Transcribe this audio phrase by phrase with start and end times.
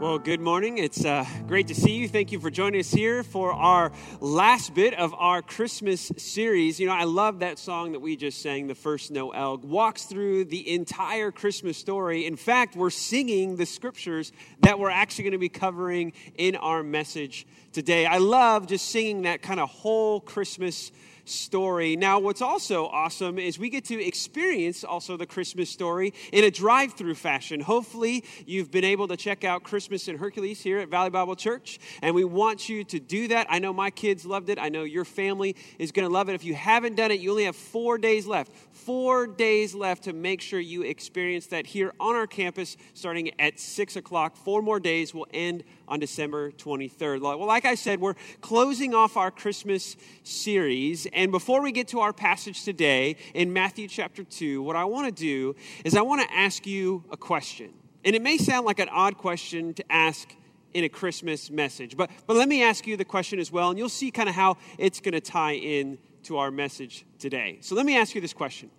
[0.00, 0.78] Well, good morning.
[0.78, 2.08] It's uh, great to see you.
[2.08, 6.80] Thank you for joining us here for our last bit of our Christmas series.
[6.80, 10.46] You know, I love that song that we just sang, The First Noel, walks through
[10.46, 12.24] the entire Christmas story.
[12.24, 16.82] In fact, we're singing the scriptures that we're actually going to be covering in our
[16.82, 18.06] message today.
[18.06, 20.92] I love just singing that kind of whole Christmas
[21.30, 21.96] story.
[21.96, 26.50] Now, what's also awesome is we get to experience also the Christmas story in a
[26.50, 27.60] drive through fashion.
[27.60, 31.78] Hopefully, you've been able to check out Christmas in Hercules here at Valley Bible Church,
[32.02, 33.46] and we want you to do that.
[33.48, 34.58] I know my kids loved it.
[34.58, 36.34] I know your family is going to love it.
[36.34, 38.52] If you haven't done it, you only have four days left.
[38.72, 43.60] Four days left to make sure you experience that here on our campus starting at
[43.60, 44.36] 6 o'clock.
[44.36, 47.20] Four more days will end on December 23rd.
[47.20, 51.06] Well, like I said, we're closing off our Christmas series.
[51.12, 55.14] And before we get to our passage today in Matthew chapter 2, what I want
[55.14, 57.74] to do is I want to ask you a question.
[58.04, 60.34] And it may sound like an odd question to ask
[60.72, 63.78] in a Christmas message, but, but let me ask you the question as well, and
[63.78, 67.58] you'll see kind of how it's going to tie in to our message today.
[67.60, 68.70] So let me ask you this question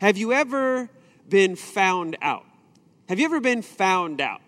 [0.00, 0.90] Have you ever
[1.28, 2.44] been found out?
[3.08, 4.40] Have you ever been found out?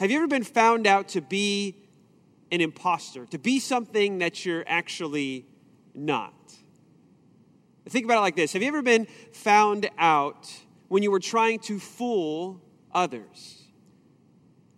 [0.00, 1.76] Have you ever been found out to be
[2.50, 5.44] an imposter, to be something that you're actually
[5.94, 6.32] not?
[7.86, 10.50] Think about it like this Have you ever been found out
[10.88, 12.62] when you were trying to fool
[12.94, 13.64] others?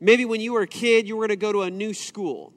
[0.00, 2.52] Maybe when you were a kid, you were going to go to a new school.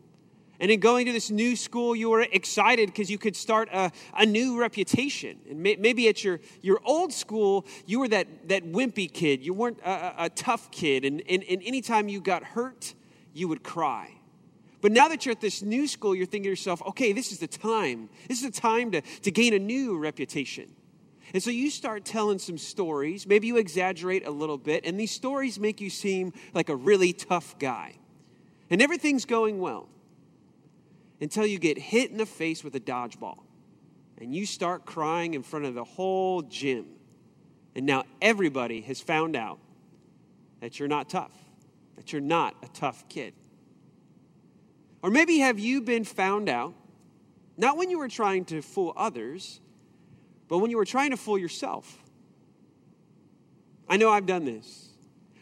[0.59, 3.91] And in going to this new school, you were excited because you could start a,
[4.17, 5.39] a new reputation.
[5.49, 9.43] And may, maybe at your, your old school, you were that, that wimpy kid.
[9.45, 11.03] You weren't a, a tough kid.
[11.03, 12.93] And, and, and anytime you got hurt,
[13.33, 14.11] you would cry.
[14.81, 17.39] But now that you're at this new school, you're thinking to yourself, okay, this is
[17.39, 18.09] the time.
[18.29, 20.71] This is the time to, to gain a new reputation.
[21.33, 23.27] And so you start telling some stories.
[23.27, 27.13] Maybe you exaggerate a little bit, and these stories make you seem like a really
[27.13, 27.95] tough guy.
[28.69, 29.89] And everything's going well
[31.21, 33.39] until you get hit in the face with a dodgeball
[34.17, 36.85] and you start crying in front of the whole gym.
[37.75, 39.59] And now everybody has found out
[40.61, 41.33] that you're not tough,
[41.95, 43.33] that you're not a tough kid.
[45.01, 46.73] Or maybe have you been found out,
[47.57, 49.59] not when you were trying to fool others,
[50.47, 52.01] but when you were trying to fool yourself?
[53.87, 54.89] I know I've done this.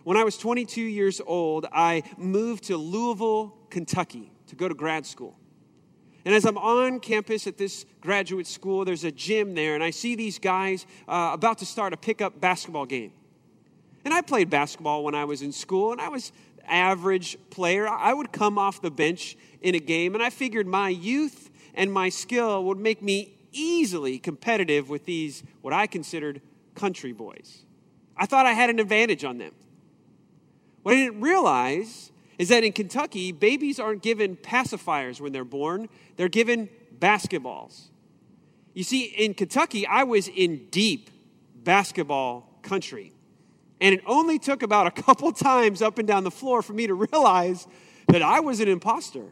[0.03, 5.05] When I was 22 years old, I moved to Louisville, Kentucky to go to grad
[5.05, 5.37] school.
[6.25, 9.89] And as I'm on campus at this graduate school, there's a gym there, and I
[9.89, 13.11] see these guys uh, about to start a pickup basketball game.
[14.05, 16.31] And I played basketball when I was in school, and I was
[16.65, 17.87] average player.
[17.87, 21.91] I would come off the bench in a game, and I figured my youth and
[21.91, 26.41] my skill would make me easily competitive with these, what I considered
[26.75, 27.65] country boys.
[28.15, 29.53] I thought I had an advantage on them.
[30.83, 35.89] What I didn't realize is that in Kentucky, babies aren't given pacifiers when they're born,
[36.15, 37.89] they're given basketballs.
[38.73, 41.09] You see, in Kentucky, I was in deep
[41.55, 43.13] basketball country.
[43.79, 46.87] And it only took about a couple times up and down the floor for me
[46.87, 47.67] to realize
[48.07, 49.25] that I was an imposter.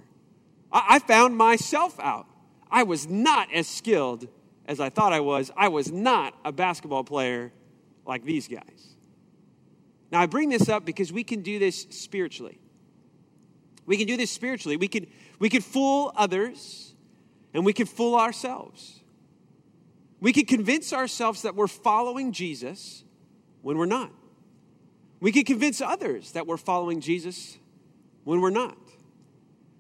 [0.72, 2.28] I, found myself out.
[2.70, 4.28] I was not as skilled
[4.66, 5.52] as I thought I was.
[5.58, 7.52] I was not a basketball player
[8.06, 8.96] like these guys.
[10.12, 12.60] Now, I bring this up because we can do this spiritually.
[13.92, 14.78] We can do this spiritually.
[14.78, 15.06] We can,
[15.38, 16.94] we can fool others
[17.54, 19.02] and we can fool ourselves.
[20.22, 23.04] We can convince ourselves that we're following Jesus
[23.62, 24.14] when we're not.
[25.20, 27.58] We can convince others that we're following Jesus
[28.24, 28.78] when we're not.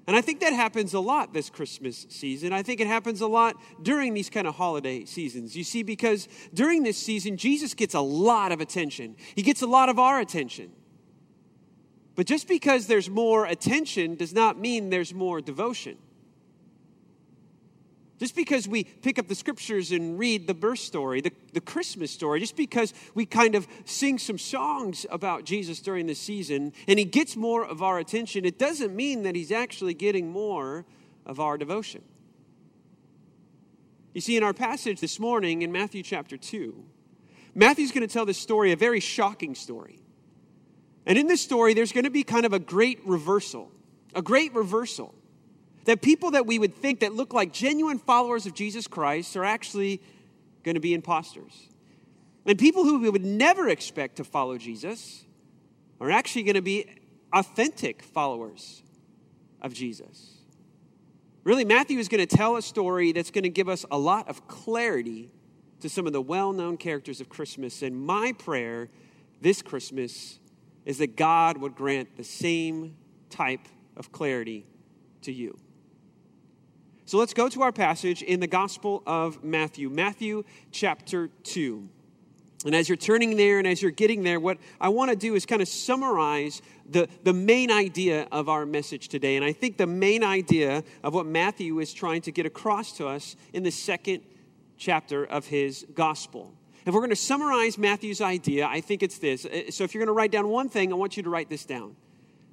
[0.07, 2.51] And I think that happens a lot this Christmas season.
[2.51, 5.55] I think it happens a lot during these kind of holiday seasons.
[5.55, 9.67] You see, because during this season, Jesus gets a lot of attention, He gets a
[9.67, 10.73] lot of our attention.
[12.21, 15.97] But just because there's more attention does not mean there's more devotion.
[18.19, 22.11] Just because we pick up the scriptures and read the birth story, the, the Christmas
[22.11, 26.99] story, just because we kind of sing some songs about Jesus during the season and
[26.99, 30.85] he gets more of our attention, it doesn't mean that he's actually getting more
[31.25, 32.03] of our devotion.
[34.13, 36.85] You see, in our passage this morning in Matthew chapter 2,
[37.55, 40.00] Matthew's going to tell this story, a very shocking story.
[41.05, 43.71] And in this story, there's going to be kind of a great reversal,
[44.13, 45.15] a great reversal.
[45.85, 49.43] That people that we would think that look like genuine followers of Jesus Christ are
[49.43, 50.01] actually
[50.63, 51.69] going to be imposters.
[52.45, 55.25] And people who we would never expect to follow Jesus
[55.99, 56.85] are actually going to be
[57.33, 58.83] authentic followers
[59.61, 60.37] of Jesus.
[61.43, 64.27] Really, Matthew is going to tell a story that's going to give us a lot
[64.29, 65.31] of clarity
[65.79, 67.81] to some of the well known characters of Christmas.
[67.81, 68.89] And my prayer
[69.41, 70.39] this Christmas
[70.85, 72.95] is that God would grant the same
[73.29, 74.65] type of clarity
[75.21, 75.57] to you.
[77.05, 81.89] So let's go to our passage in the Gospel of Matthew, Matthew chapter 2.
[82.65, 85.35] And as you're turning there and as you're getting there, what I want to do
[85.35, 89.35] is kind of summarize the, the main idea of our message today.
[89.35, 93.07] And I think the main idea of what Matthew is trying to get across to
[93.07, 94.23] us in the second
[94.77, 96.53] chapter of his gospel.
[96.85, 99.45] If we're going to summarize Matthew's idea, I think it's this.
[99.45, 101.49] Uh, so if you're going to write down one thing, I want you to write
[101.49, 101.95] this down.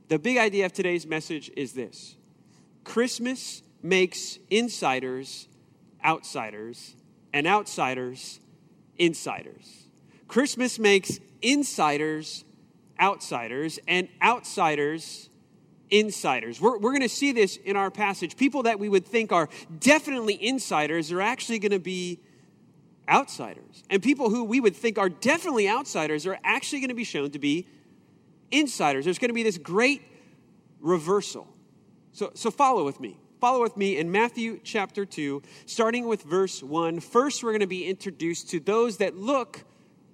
[0.09, 2.17] The big idea of today's message is this
[2.85, 5.49] Christmas makes insiders
[6.05, 6.95] outsiders,
[7.33, 8.41] and outsiders
[8.99, 9.85] insiders.
[10.27, 12.45] Christmas makes insiders
[13.01, 15.31] outsiders, and outsiders
[15.91, 16.61] insiders.
[16.61, 18.37] We're, we're going to see this in our passage.
[18.37, 19.49] People that we would think are
[19.79, 22.19] definitely insiders are actually going to be
[23.09, 23.83] outsiders.
[23.91, 27.31] And people who we would think are definitely outsiders are actually going to be shown
[27.31, 27.67] to be
[28.51, 29.05] insiders.
[29.05, 30.03] There's going to be this great
[30.81, 31.49] reversal.
[32.13, 33.19] So, so follow with me.
[33.41, 37.01] Follow with me in Matthew chapter 2, starting with verse 1.
[37.01, 39.63] First, we're going to be introduced to those that look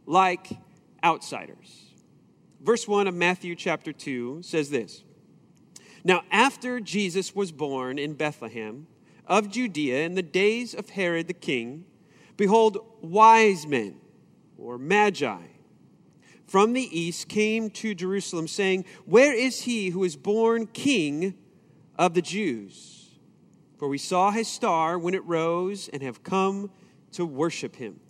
[0.05, 0.51] like
[1.03, 1.85] outsiders.
[2.61, 5.05] Verse 1 of Matthew chapter 2 says this
[6.03, 8.87] Now, after Jesus was born in Bethlehem
[9.27, 11.87] of Judea in the days of Herod the king,
[12.37, 13.97] behold, wise men,
[14.59, 15.43] or magi,
[16.47, 21.35] from the east came to Jerusalem, saying, Where is he who is born king
[21.97, 23.19] of the Jews?
[23.79, 26.71] For we saw his star when it rose and have come
[27.13, 28.01] to worship him.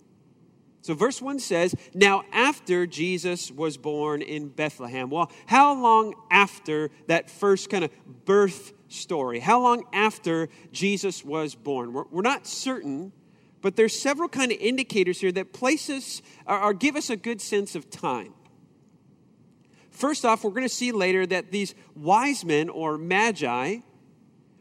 [0.85, 5.09] So, verse 1 says, Now after Jesus was born in Bethlehem.
[5.09, 7.91] Well, how long after that first kind of
[8.25, 9.39] birth story?
[9.39, 11.91] How long after Jesus was born?
[11.91, 13.13] We're, we're not certain,
[13.65, 17.15] but there's several kind of indicators here that place us or, or give us a
[17.15, 18.31] good sense of time.
[19.89, 23.77] First off, we're going to see later that these wise men or magi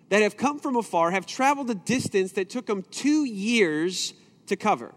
[0.08, 4.14] that have come from afar have traveled a distance that took them two years
[4.46, 4.94] to cover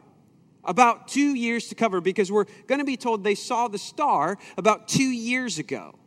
[0.64, 4.38] about two years to cover because we're going to be told they saw the star
[4.58, 6.00] about two years ago.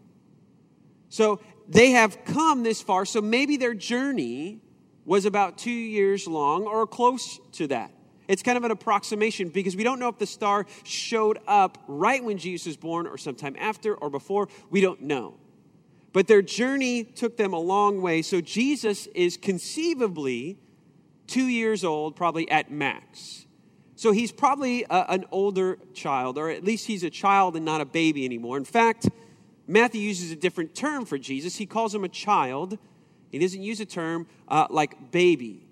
[1.10, 4.62] So they have come this far, so maybe their journey
[5.04, 7.92] was about two years long or close to that.
[8.28, 12.22] It's kind of an approximation because we don't know if the star showed up right
[12.22, 14.48] when Jesus was born or sometime after or before.
[14.70, 15.34] We don't know.
[16.12, 18.22] But their journey took them a long way.
[18.22, 20.58] So Jesus is conceivably
[21.26, 23.46] two years old, probably at max.
[23.96, 27.80] So he's probably a, an older child, or at least he's a child and not
[27.80, 28.56] a baby anymore.
[28.56, 29.08] In fact,
[29.66, 31.56] Matthew uses a different term for Jesus.
[31.56, 32.78] He calls him a child.
[33.30, 35.66] He doesn't use a term uh, like baby.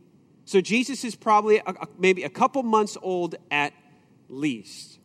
[0.44, 3.72] So Jesus is probably a, maybe a couple months old at
[4.28, 4.98] least.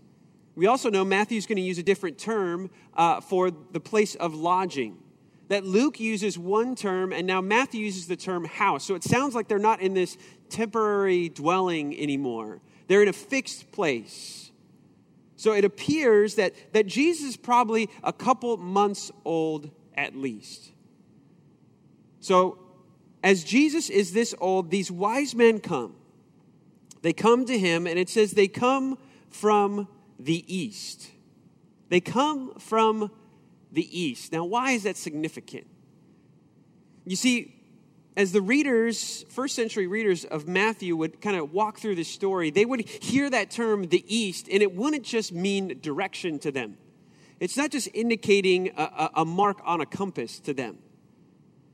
[0.56, 4.36] We also know Matthew's going to use a different term uh, for the place of
[4.36, 5.00] lodging.
[5.50, 8.86] That Luke uses one term, and now Matthew uses the term house.
[8.86, 10.18] So it sounds like they're not in this
[10.50, 12.62] temporary dwelling anymore.
[12.88, 14.52] They're in a fixed place.
[15.36, 20.73] So it appears that, that Jesus is probably a couple months old at least.
[22.24, 22.58] So,
[23.22, 25.94] as Jesus is this old, these wise men come.
[27.02, 28.98] They come to him, and it says they come
[29.30, 31.12] from the east.
[31.90, 33.12] They come from
[33.74, 34.32] the east.
[34.32, 35.68] Now, why is that significant?
[37.04, 37.56] You see,
[38.16, 42.52] as the readers, first century readers of Matthew would kind of walk through this story,
[42.52, 46.78] they would hear that term, the East, and it wouldn't just mean direction to them.
[47.42, 50.78] It's not just indicating a, a, mark on a compass to them.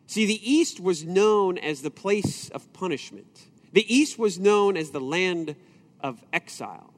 [0.10, 4.90] See, the East was known as the place of punishment, the East was known as
[4.90, 5.56] the land
[6.02, 6.92] of exile.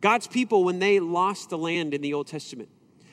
[0.00, 2.68] God's people, when they lost the land in the Old Testament,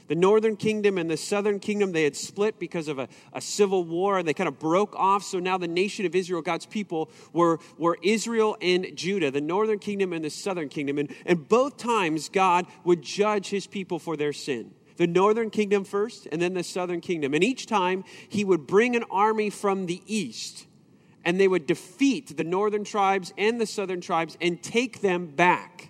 [0.08, 3.84] the northern kingdom and the southern kingdom, they had split because of a, a civil
[3.84, 5.22] war and they kind of broke off.
[5.22, 9.78] So now the nation of Israel, God's people, were, were Israel and Judah, the northern
[9.78, 10.98] kingdom and the southern kingdom.
[10.98, 15.84] And, and both times, God would judge his people for their sin the northern kingdom
[15.84, 17.34] first and then the southern kingdom.
[17.34, 20.66] And each time he would bring an army from the east
[21.26, 25.90] and they would defeat the northern tribes and the southern tribes and take them back.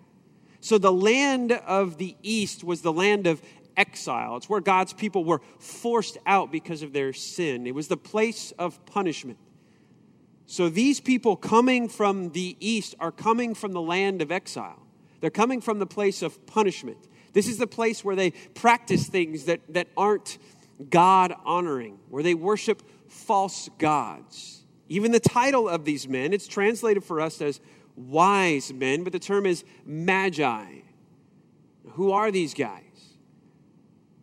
[0.59, 3.41] So the land of the east was the land of
[3.75, 4.37] exile.
[4.37, 7.67] It's where God's people were forced out because of their sin.
[7.67, 9.39] It was the place of punishment.
[10.45, 14.79] So these people coming from the east are coming from the land of exile.
[15.19, 16.97] They're coming from the place of punishment.
[17.33, 20.37] This is the place where they practice things that, that aren't
[20.89, 24.63] God honoring, where they worship false gods.
[24.89, 27.59] Even the title of these men, it's translated for us as
[27.95, 30.65] wise men, but the term is magi.
[31.91, 32.81] Who are these guys?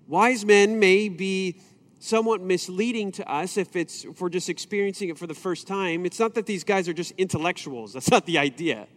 [0.06, 1.60] Wise men may be
[2.00, 6.04] somewhat misleading to us if it's if we're just experiencing it for the first time.
[6.04, 7.92] It's not that these guys are just intellectuals.
[7.92, 8.88] That's not the idea.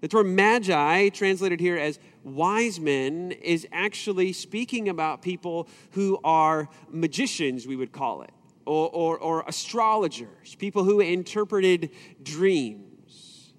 [0.00, 6.68] The term magi, translated here as wise men, is actually speaking about people who are
[6.88, 8.30] magicians, we would call it,
[8.64, 11.90] or, or, or astrologers, people who interpreted
[12.22, 13.54] dreams.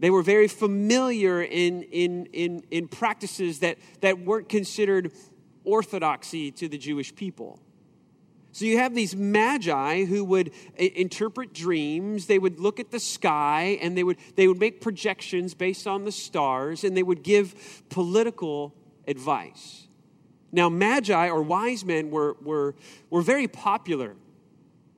[0.00, 5.12] They were very familiar in, in, in, in practices that, that weren't considered
[5.62, 7.60] orthodoxy to the Jewish people.
[8.52, 12.26] So you have these magi who would uh, interpret dreams.
[12.26, 16.04] They would look at the sky and they would, they would make projections based on
[16.04, 18.74] the stars and they would give political
[19.06, 19.86] advice.
[20.52, 22.74] Now, magi or wise men were, were,
[23.08, 24.16] were very popular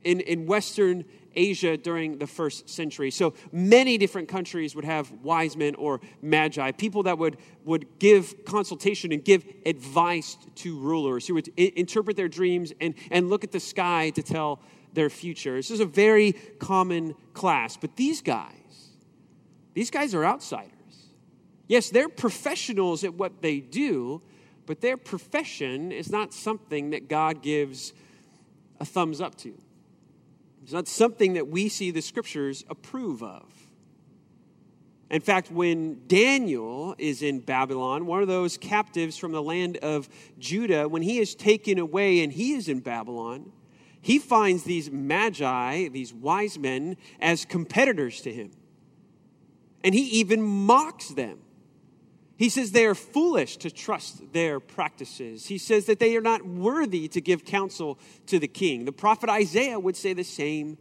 [0.03, 3.11] in, in Western Asia during the first century.
[3.11, 8.45] So many different countries would have wise men or magi, people that would, would give
[8.45, 13.45] consultation and give advice to rulers who would I- interpret their dreams and, and look
[13.45, 14.61] at the sky to tell
[14.93, 15.57] their future.
[15.57, 17.77] This is a very common class.
[17.77, 18.91] But these guys,
[19.75, 20.71] these guys are outsiders.
[21.67, 24.21] Yes, they're professionals at what they do,
[24.67, 27.95] but their profession is not something that God gives
[28.79, 29.55] a thumbs up to.
[30.63, 33.45] It's not something that we see the scriptures approve of.
[35.11, 40.09] In fact, when Daniel is in Babylon, one of those captives from the land of
[40.39, 43.53] Judah, when he is taken away and he is in Babylon,
[44.01, 48.53] he finds these magi, these wise men, as competitors to him.
[49.85, 51.41] And he even mocks them.
[52.43, 55.47] He says they are foolish to trust their practices.
[55.47, 58.85] He says that they are not worthy to give counsel to the king.
[58.85, 60.77] The prophet Isaiah would say the same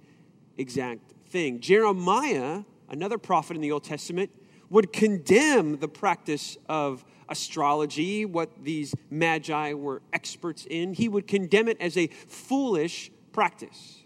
[0.57, 1.59] exact thing.
[1.59, 4.31] Jeremiah, another prophet in the Old Testament,
[4.71, 10.95] would condemn the practice of astrology, what these magi were experts in.
[10.95, 13.99] He would condemn it as a foolish practice.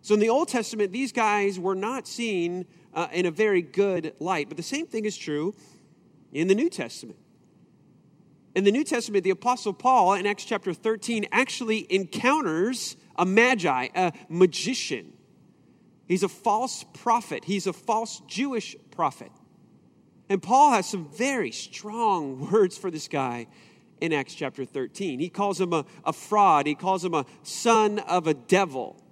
[0.00, 4.14] So in the Old Testament, these guys were not seen uh, in a very good
[4.20, 4.48] light.
[4.48, 5.56] But the same thing is true
[6.32, 7.18] in the New Testament.
[8.54, 13.88] In the New Testament, the Apostle Paul in Acts chapter 13 actually encounters a magi,
[13.94, 15.12] a magician.
[16.06, 19.30] He's a false prophet, he's a false Jewish prophet.
[20.28, 23.46] And Paul has some very strong words for this guy
[24.00, 25.20] in Acts chapter 13.
[25.20, 29.02] He calls him a, a fraud, he calls him a son of a devil.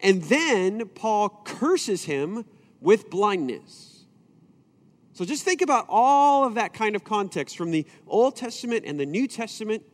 [0.00, 2.44] And then Paul curses him
[2.80, 3.91] with blindness.
[5.14, 8.98] So just think about all of that kind of context from the Old Testament and
[8.98, 9.84] the New Testament.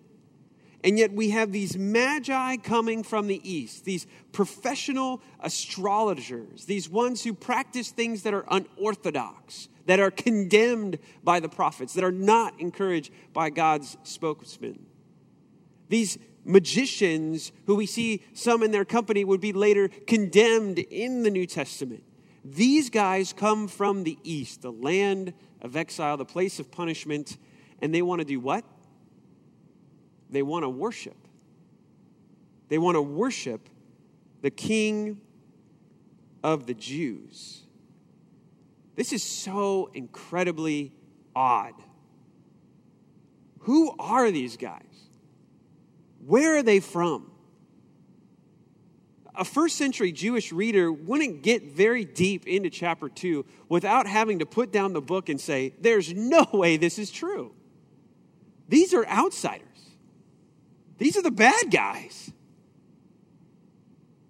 [0.84, 7.24] And yet we have these magi coming from the East, these professional astrologers, these ones
[7.24, 12.60] who practice things that are unorthodox, that are condemned by the prophets, that are not
[12.60, 14.86] encouraged by God's spokesman.
[15.88, 21.30] These magicians, who we see some in their company, would be later condemned in the
[21.30, 22.04] New Testament.
[22.54, 27.36] These guys come from the east, the land of exile, the place of punishment,
[27.82, 28.64] and they want to do what?
[30.30, 31.16] They want to worship.
[32.68, 33.68] They want to worship
[34.40, 35.20] the king
[36.42, 37.64] of the Jews.
[38.94, 40.92] This is so incredibly
[41.36, 41.74] odd.
[43.60, 44.82] Who are these guys?
[46.24, 47.27] Where are they from?
[49.38, 54.46] A first century Jewish reader wouldn't get very deep into chapter 2 without having to
[54.46, 57.54] put down the book and say, There's no way this is true.
[58.68, 59.62] These are outsiders,
[60.98, 62.32] these are the bad guys.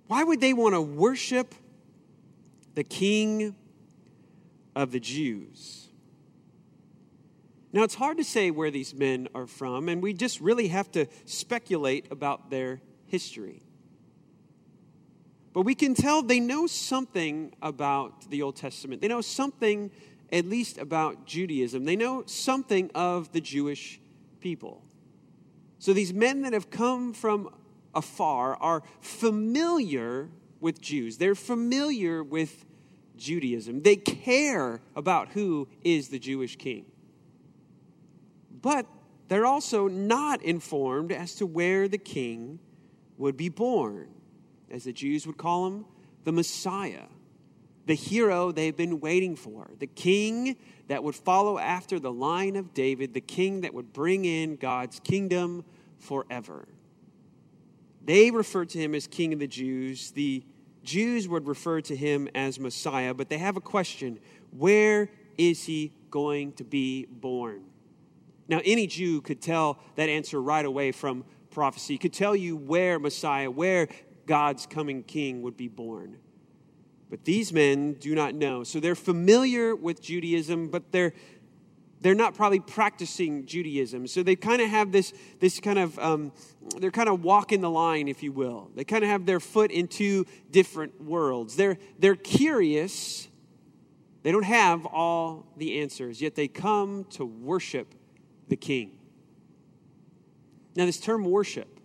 [0.06, 1.54] Why would they want to worship
[2.74, 3.54] the king
[4.74, 5.88] of the Jews?
[7.74, 10.90] Now, it's hard to say where these men are from, and we just really have
[10.92, 13.67] to speculate about their history.
[15.58, 19.02] But we can tell they know something about the Old Testament.
[19.02, 19.90] They know something,
[20.30, 21.84] at least, about Judaism.
[21.84, 23.98] They know something of the Jewish
[24.38, 24.84] people.
[25.80, 27.52] So these men that have come from
[27.92, 30.28] afar are familiar
[30.60, 32.64] with Jews, they're familiar with
[33.16, 33.82] Judaism.
[33.82, 36.84] They care about who is the Jewish king.
[38.62, 38.86] But
[39.26, 42.60] they're also not informed as to where the king
[43.16, 44.14] would be born
[44.70, 45.84] as the Jews would call him,
[46.24, 47.04] the Messiah,
[47.86, 50.56] the hero they've been waiting for, the king
[50.88, 55.00] that would follow after the line of David, the king that would bring in God's
[55.00, 55.64] kingdom
[55.98, 56.68] forever.
[58.04, 60.12] They referred to him as King of the Jews.
[60.12, 60.42] The
[60.82, 64.18] Jews would refer to him as Messiah, but they have a question
[64.50, 67.64] where is he going to be born?
[68.48, 72.98] Now, any Jew could tell that answer right away from prophecy, could tell you where
[72.98, 73.88] Messiah, where
[74.28, 76.18] God's coming king would be born.
[77.10, 78.62] But these men do not know.
[78.62, 81.14] So they're familiar with Judaism, but they're
[82.00, 84.06] they're not probably practicing Judaism.
[84.06, 86.32] So they kind of have this, this kind of, um,
[86.78, 88.70] they're kind of walking the line, if you will.
[88.74, 91.56] They kind of have their foot in two different worlds.
[91.56, 93.26] They're, they're curious.
[94.22, 97.94] They don't have all the answers, yet they come to worship
[98.48, 98.98] the king.
[100.76, 101.77] Now, this term worship,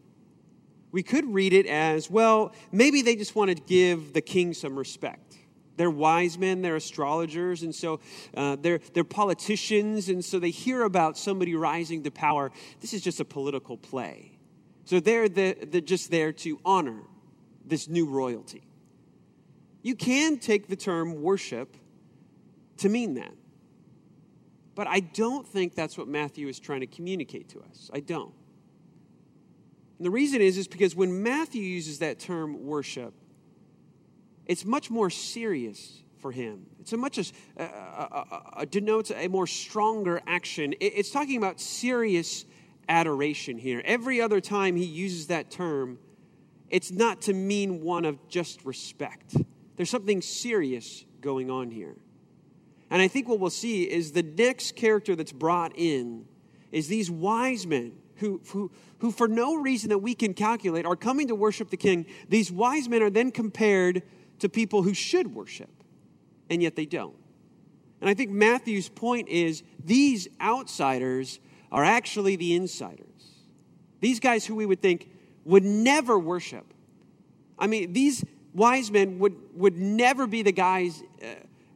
[0.93, 4.77] we could read it as well, maybe they just want to give the king some
[4.77, 5.35] respect.
[5.75, 8.00] They're wise men, they're astrologers, and so
[8.38, 12.51] uh, they're, they're politicians, and so they hear about somebody rising to power.
[12.79, 14.38] This is just a political play.
[14.85, 17.01] So they're, the, they're just there to honor
[17.65, 18.62] this new royalty.
[19.81, 21.75] You can take the term worship
[22.77, 23.33] to mean that.
[24.75, 27.89] But I don't think that's what Matthew is trying to communicate to us.
[27.91, 28.33] I don't.
[30.03, 33.13] The reason is, is because when Matthew uses that term worship,
[34.45, 36.65] it's much more serious for him.
[36.81, 37.24] It's a much a,
[37.57, 40.74] a, a, a denotes a more stronger action.
[40.74, 42.43] It, it's talking about serious
[42.89, 43.81] adoration here.
[43.86, 45.98] Every other time he uses that term,
[46.69, 49.38] it's not to mean one of just respect.
[49.77, 51.95] There's something serious going on here.
[52.89, 56.25] And I think what we'll see is the next character that's brought in
[56.74, 60.96] is these wise men who, who, who, for no reason that we can calculate, are
[60.96, 62.05] coming to worship the king.
[62.29, 64.03] These wise men are then compared
[64.39, 65.70] to people who should worship,
[66.50, 67.15] and yet they don't.
[68.01, 71.39] And I think Matthew's point is these outsiders
[71.72, 73.08] are actually the insiders.
[74.01, 75.10] These guys who we would think
[75.46, 76.65] would never worship.
[77.58, 81.27] I mean, these wise men would, would never be the guys uh,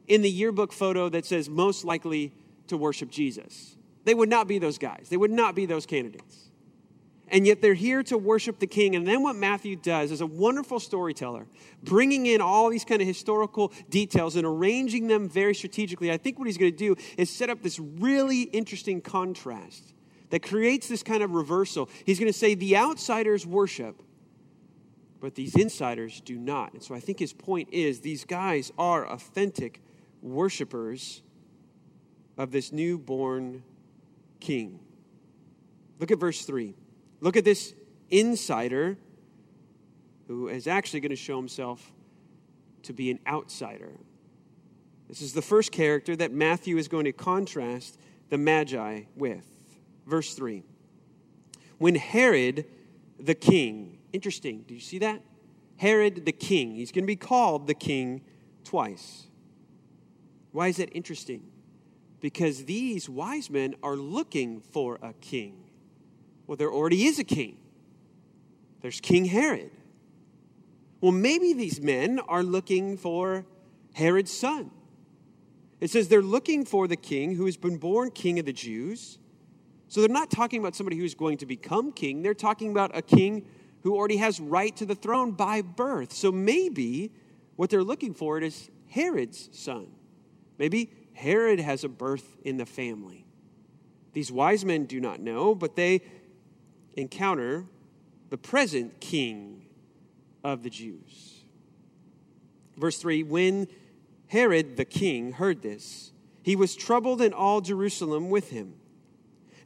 [0.06, 2.34] in the yearbook photo that says most likely
[2.66, 3.77] to worship Jesus.
[4.08, 6.48] They would not be those guys, they would not be those candidates
[7.30, 8.96] and yet they're here to worship the king.
[8.96, 11.46] And then what Matthew does is a wonderful storyteller,
[11.82, 16.10] bringing in all these kind of historical details and arranging them very strategically.
[16.10, 19.94] I think what he's going to do is set up this really interesting contrast
[20.30, 21.88] that creates this kind of reversal.
[22.04, 24.02] He's going to say the outsiders worship,
[25.20, 26.74] but these insiders do not.
[26.74, 29.80] And so I think his point is these guys are authentic
[30.22, 31.22] worshipers
[32.36, 33.62] of this newborn
[34.40, 34.80] king.
[35.98, 36.74] Look at verse 3.
[37.20, 37.74] Look at this
[38.10, 38.96] insider
[40.26, 41.92] who is actually going to show himself
[42.82, 43.92] to be an outsider.
[45.08, 47.98] This is the first character that Matthew is going to contrast
[48.28, 49.46] the Magi with.
[50.06, 50.62] Verse 3.
[51.78, 52.66] When Herod
[53.18, 55.22] the king, interesting, do you see that?
[55.76, 58.22] Herod the king, he's going to be called the king
[58.64, 59.26] twice.
[60.52, 61.42] Why is that interesting?
[62.20, 65.64] Because these wise men are looking for a king.
[66.46, 67.58] Well, there already is a king.
[68.80, 69.70] There's King Herod.
[71.00, 73.44] Well, maybe these men are looking for
[73.92, 74.70] Herod's son.
[75.80, 79.18] It says they're looking for the king who has been born king of the Jews.
[79.86, 82.22] So they're not talking about somebody who's going to become king.
[82.22, 83.46] They're talking about a king
[83.82, 86.12] who already has right to the throne by birth.
[86.12, 87.12] So maybe
[87.56, 89.88] what they're looking for is Herod's son.
[90.58, 93.26] Maybe Herod has a birth in the family.
[94.12, 96.00] These wise men do not know, but they
[96.96, 97.66] encounter
[98.30, 99.66] the present king
[100.44, 101.42] of the Jews.
[102.76, 103.66] Verse 3 When
[104.28, 108.74] Herod the king heard this, he was troubled, and all Jerusalem with him.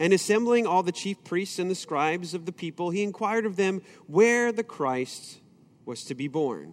[0.00, 3.56] And assembling all the chief priests and the scribes of the people, he inquired of
[3.56, 5.38] them where the Christ
[5.84, 6.72] was to be born.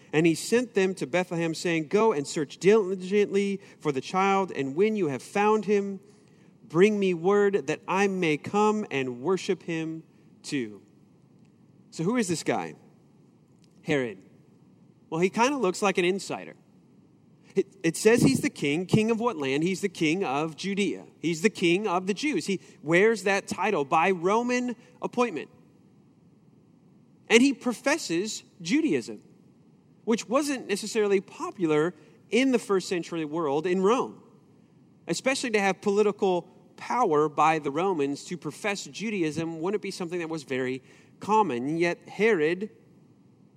[0.13, 4.75] And he sent them to Bethlehem, saying, Go and search diligently for the child, and
[4.75, 5.99] when you have found him,
[6.67, 10.03] bring me word that I may come and worship him
[10.43, 10.81] too.
[11.91, 12.75] So, who is this guy?
[13.83, 14.17] Herod?
[15.09, 16.55] Well, he kind of looks like an insider.
[17.55, 18.85] It, it, says he's the king.
[18.85, 19.63] King of what land?
[19.63, 21.03] He's the king of Judea.
[21.19, 22.45] He's the king of the Jews.
[22.45, 25.49] He wears that title by Roman appointment.
[27.29, 29.19] And he professes Judaism,
[30.03, 31.93] which wasn't necessarily popular
[32.29, 34.21] in the first century world in Rome,
[35.07, 40.29] especially to have political power by the Romans to profess Judaism wouldn't be something that
[40.29, 40.81] was very
[41.19, 41.77] common.
[41.77, 42.69] Yet Herod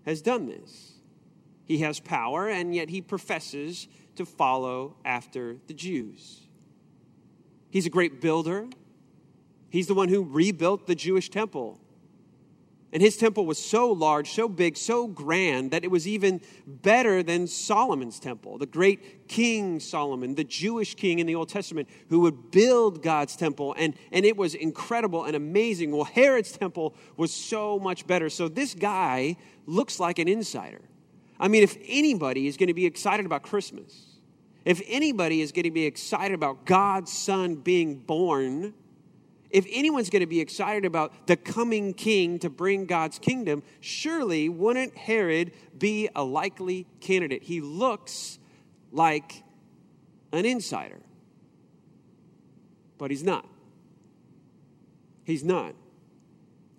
[0.05, 0.93] has done this.
[1.65, 6.43] He has power, and yet he professes to follow after the Jews.
[7.71, 8.69] He's a great builder.
[9.71, 11.81] He's the one who rebuilt the Jewish temple.
[12.95, 17.25] And his temple was so large, so big, so grand that it was even better
[17.25, 22.21] than Solomon's temple, the great King Solomon, the Jewish king in the Old Testament who
[22.21, 23.75] would build God's temple.
[23.77, 25.91] And, and it was incredible and amazing.
[25.91, 28.31] Well, Herod's temple was so much better.
[28.31, 30.83] So this guy looks like an insider.
[31.41, 34.19] I mean, if anybody is going to be excited about Christmas,
[34.65, 38.73] if anybody is going to be excited about God's son being born,
[39.55, 44.49] if anyone's going to be excited about the coming king to bring God's kingdom, surely
[44.49, 47.45] wouldn't Herod be a likely candidate?
[47.45, 48.41] He looks
[48.91, 49.45] like
[50.33, 50.99] an insider,
[52.99, 53.47] but he's not.
[55.23, 55.77] He's not.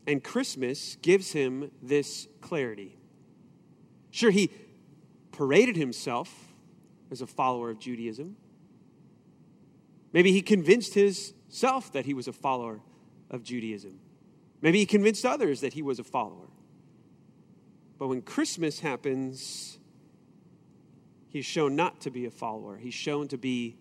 [0.06, 2.98] And Christmas gives him this clarity.
[4.12, 4.52] Sure, he
[5.32, 6.54] paraded himself
[7.10, 8.36] as a follower of Judaism.
[10.12, 12.82] Maybe he convinced his self that he was a follower
[13.30, 14.00] of Judaism.
[14.62, 16.50] Maybe he convinced others that he was a follower.
[17.98, 19.80] But when Christmas happens,
[21.30, 22.78] he's shown not to be a follower.
[22.78, 23.78] He's shown to be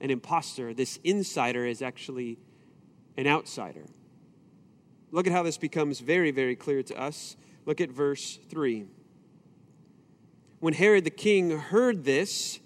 [0.00, 0.72] an impostor.
[0.72, 2.38] This insider is actually
[3.16, 3.84] an outsider.
[5.10, 7.36] Look at how this becomes very, very clear to us.
[7.66, 8.86] Look at verse 3.
[10.60, 12.60] When Herod the king heard this,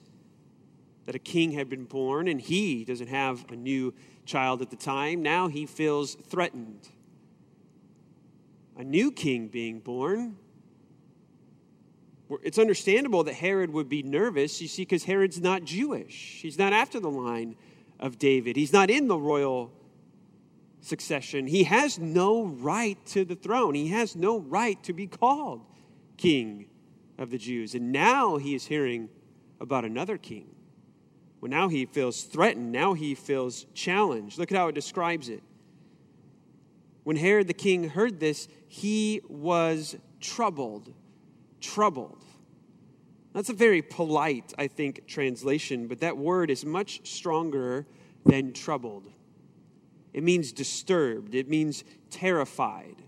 [1.06, 3.92] that a king had been born, and he doesn't have a new
[4.24, 5.22] child at the time.
[5.22, 6.88] Now he feels threatened.
[8.76, 10.36] A new king being born.
[12.42, 16.40] It's understandable that Herod would be nervous, you see, because Herod's not Jewish.
[16.40, 17.56] He's not after the line
[18.00, 19.70] of David, he's not in the royal
[20.80, 21.46] succession.
[21.46, 25.64] He has no right to the throne, he has no right to be called
[26.16, 26.66] king
[27.18, 27.74] of the Jews.
[27.74, 29.08] And now he is hearing
[29.60, 30.46] about another king.
[31.42, 32.70] Well, now he feels threatened.
[32.70, 34.38] Now he feels challenged.
[34.38, 35.42] Look at how it describes it.
[37.02, 40.94] When Herod the king heard this, he was troubled.
[41.60, 42.24] Troubled.
[43.32, 47.86] That's a very polite, I think, translation, but that word is much stronger
[48.24, 49.10] than troubled.
[50.12, 53.02] It means disturbed, it means terrified.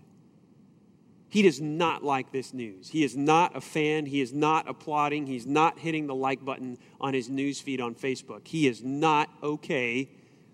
[1.35, 2.87] He does not like this news.
[2.87, 4.05] He is not a fan.
[4.05, 5.27] He is not applauding.
[5.27, 8.47] He's not hitting the like button on his news feed on Facebook.
[8.47, 10.09] He is not okay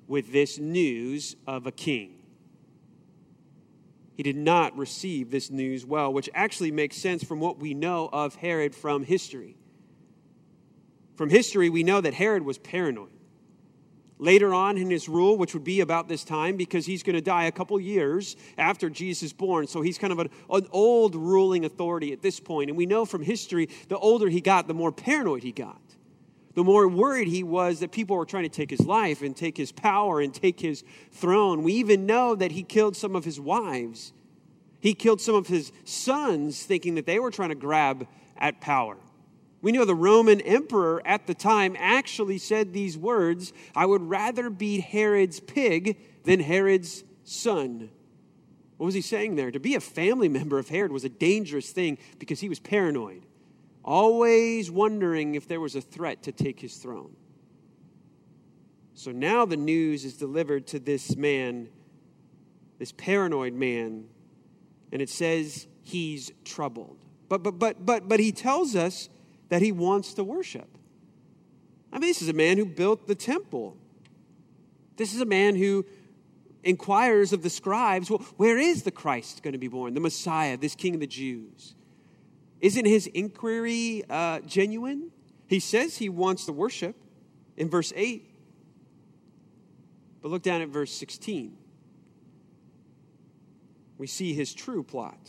[0.07, 2.23] with this news of a king.
[4.17, 8.09] He did not receive this news well, which actually makes sense from what we know
[8.11, 9.57] of Herod from history.
[11.13, 13.20] From history, we know that Herod was paranoid
[14.21, 17.21] later on in his rule, which would be about this time because he's going to
[17.21, 19.65] die a couple years after Jesus is born.
[19.67, 22.69] So he's kind of an, an, old ruling authority at this point.
[22.69, 25.81] And we know from history, the older he got, the more paranoid he got.
[26.53, 29.57] The more worried he was that people were trying to take his life and take
[29.57, 31.63] his power and take his throne.
[31.63, 34.13] We even know that he killed some of his wives.
[34.79, 38.07] He killed some of his sons, thinking that they were trying to grab
[38.37, 38.97] at power.
[39.61, 44.49] We know the Roman emperor at the time actually said these words I would rather
[44.49, 47.89] be Herod's pig than Herod's son.
[48.77, 49.51] What was he saying there?
[49.51, 53.23] To be a family member of Herod was a dangerous thing because he was paranoid,
[53.83, 57.15] always wondering if there was a threat to take his throne.
[58.95, 61.69] So now the news is delivered to this man,
[62.79, 64.05] this paranoid man,
[64.91, 66.97] and it says he's troubled.
[67.29, 69.09] But but but but but he tells us
[69.51, 70.77] that he wants to worship.
[71.91, 73.75] I mean, this is a man who built the temple.
[74.95, 75.85] This is a man who
[76.63, 80.55] inquires of the scribes, well, where is the Christ going to be born, the Messiah,
[80.55, 81.75] this King of the Jews?
[82.61, 85.11] Isn't his inquiry uh, genuine?
[85.47, 86.95] He says he wants to worship
[87.57, 88.25] in verse 8.
[90.21, 91.57] But look down at verse 16.
[93.97, 95.19] We see his true plot.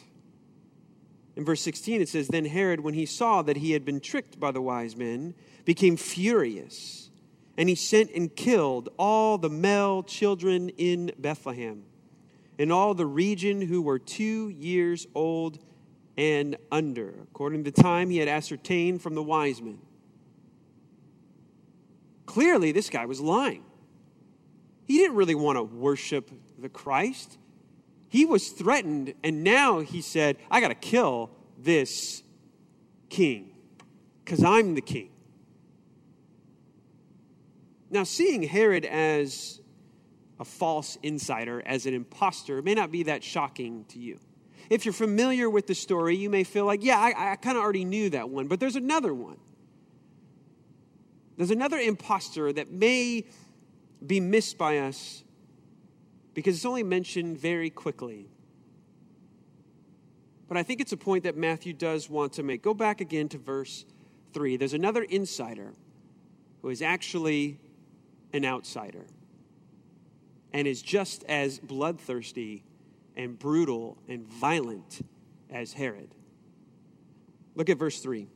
[1.37, 4.39] In verse 16, it says Then Herod, when he saw that he had been tricked
[4.39, 7.11] by the wise men, became furious,
[7.57, 11.85] and he sent and killed all the male children in Bethlehem,
[12.59, 15.59] and all the region who were two years old
[16.17, 19.79] and under, according to the time he had ascertained from the wise men.
[22.27, 23.65] Clearly, this guy was lying.
[24.87, 27.39] He didn't really want to worship the Christ.
[28.13, 32.23] He was threatened, and now he said, I got to kill this
[33.09, 33.55] king
[34.23, 35.09] because I'm the king.
[37.89, 39.63] Now, seeing Herod as
[40.39, 44.19] a false insider, as an impostor, may not be that shocking to you.
[44.69, 47.63] if you're familiar with the story, you may feel like, yeah, I, I kind of
[47.63, 49.39] already knew that one, but there's another one.
[51.39, 53.25] There's another impostor that may
[54.07, 55.25] be missed by us
[56.35, 58.29] because it's only mentioned very quickly.
[60.49, 62.63] But I think it's a point that Matthew does want to make.
[62.63, 63.85] Go back again to verse
[64.35, 64.57] 3.
[64.57, 65.73] There's another insider
[66.61, 67.59] who is actually
[68.33, 69.07] an outsider
[70.53, 72.65] and is just as bloodthirsty
[73.17, 75.01] and brutal and violent
[75.51, 76.15] as Herod.
[77.55, 78.29] Look at verse 3.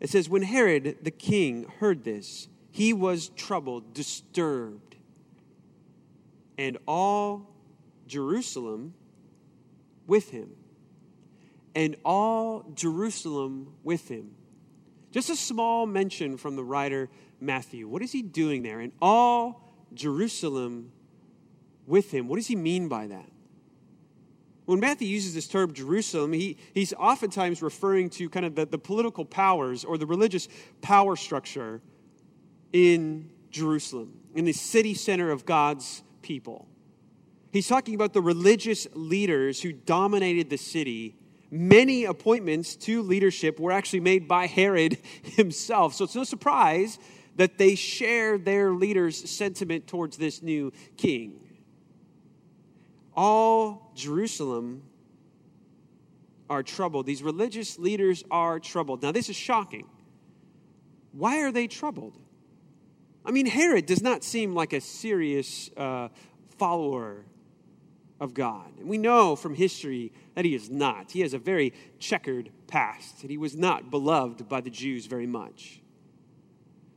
[0.00, 4.96] It says, When Herod the king heard this, he was troubled, disturbed,
[6.60, 7.48] and all
[8.06, 8.92] Jerusalem
[10.06, 10.50] with him.
[11.74, 14.32] And all Jerusalem with him.
[15.10, 17.08] Just a small mention from the writer
[17.40, 17.88] Matthew.
[17.88, 18.80] What is he doing there?
[18.80, 20.92] And all Jerusalem
[21.86, 22.28] with him.
[22.28, 23.30] What does he mean by that?
[24.66, 28.78] When Matthew uses this term Jerusalem, he, he's oftentimes referring to kind of the, the
[28.78, 30.46] political powers or the religious
[30.82, 31.80] power structure
[32.74, 36.68] in Jerusalem, in the city center of God's people.
[37.52, 41.16] He's talking about the religious leaders who dominated the city.
[41.50, 45.94] Many appointments to leadership were actually made by Herod himself.
[45.94, 46.98] So it's no surprise
[47.36, 51.40] that they share their leader's sentiment towards this new king.
[53.16, 54.82] All Jerusalem
[56.48, 57.06] are troubled.
[57.06, 59.02] These religious leaders are troubled.
[59.02, 59.86] Now, this is shocking.
[61.12, 62.16] Why are they troubled?
[63.24, 66.08] I mean, Herod does not seem like a serious uh,
[66.58, 67.24] follower
[68.20, 68.78] of God.
[68.78, 71.10] And we know from history that he is not.
[71.10, 75.26] He has a very checkered past, and he was not beloved by the Jews very
[75.26, 75.80] much.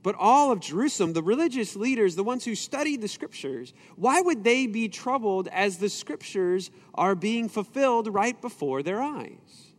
[0.04, 4.44] But all of Jerusalem, the religious leaders, the ones who studied the scriptures, why would
[4.44, 9.74] they be troubled as the scriptures are being fulfilled right before their eyes?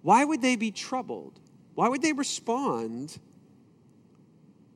[0.00, 1.38] Why would they be troubled?
[1.74, 3.18] Why would they respond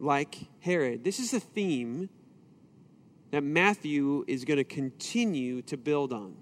[0.00, 1.04] like Herod.
[1.04, 2.08] This is a theme
[3.30, 6.34] that Matthew is going to continue to build on.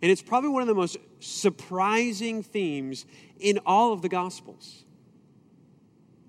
[0.00, 3.06] And it's probably one of the most surprising themes
[3.38, 4.84] in all of the Gospels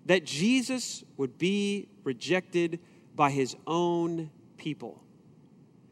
[0.05, 2.79] that Jesus would be rejected
[3.15, 5.01] by his own people.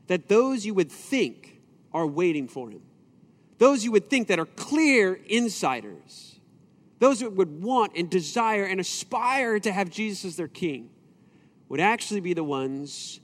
[0.08, 1.62] That those you would think
[1.94, 2.82] are waiting for him,
[3.58, 6.31] those you would think that are clear insiders,
[7.02, 10.92] those that would want and desire and aspire to have Jesus as their king,
[11.68, 13.20] would actually be the ones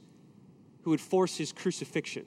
[0.82, 2.26] who would force his crucifixion.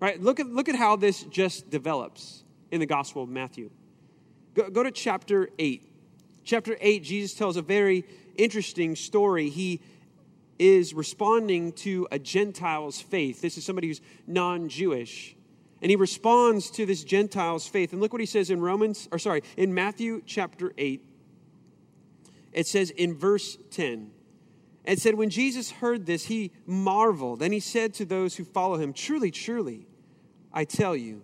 [0.00, 0.18] Right?
[0.18, 3.68] Look at, look at how this just develops in the Gospel of Matthew.
[4.54, 5.92] Go, go to chapter 8.
[6.42, 8.06] Chapter 8, Jesus tells a very
[8.36, 9.50] interesting story.
[9.50, 9.82] He
[10.58, 13.42] is responding to a Gentile's faith.
[13.42, 15.36] This is somebody who's non Jewish.
[15.84, 17.92] And he responds to this Gentile's faith.
[17.92, 21.04] And look what he says in Romans, or sorry, in Matthew chapter 8.
[22.54, 24.10] It says in verse 10,
[24.86, 27.42] it said, When Jesus heard this, he marveled.
[27.42, 29.86] And he said to those who follow him, Truly, truly,
[30.54, 31.22] I tell you,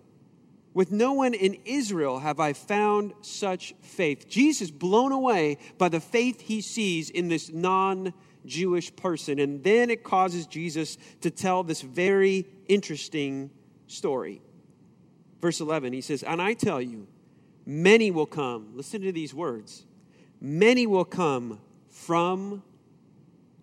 [0.75, 4.29] with no one in Israel have I found such faith.
[4.29, 8.13] Jesus blown away by the faith he sees in this non
[8.45, 9.39] Jewish person.
[9.39, 13.49] And then it causes Jesus to tell this very interesting
[13.87, 14.39] story
[15.41, 17.07] verse 11, he says, And I tell you,
[17.65, 18.69] many will come.
[18.75, 19.85] Listen to these words.
[20.39, 22.63] Many will come from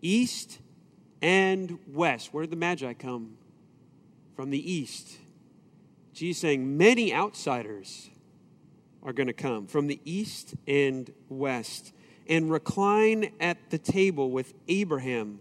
[0.02, 0.60] east
[1.22, 2.32] and west.
[2.32, 3.36] Where did the Magi come?
[4.36, 5.18] From the east.
[6.12, 8.10] Jesus saying, Many outsiders
[9.02, 11.92] are going to come from the east and west
[12.28, 15.40] and recline at the table with Abraham,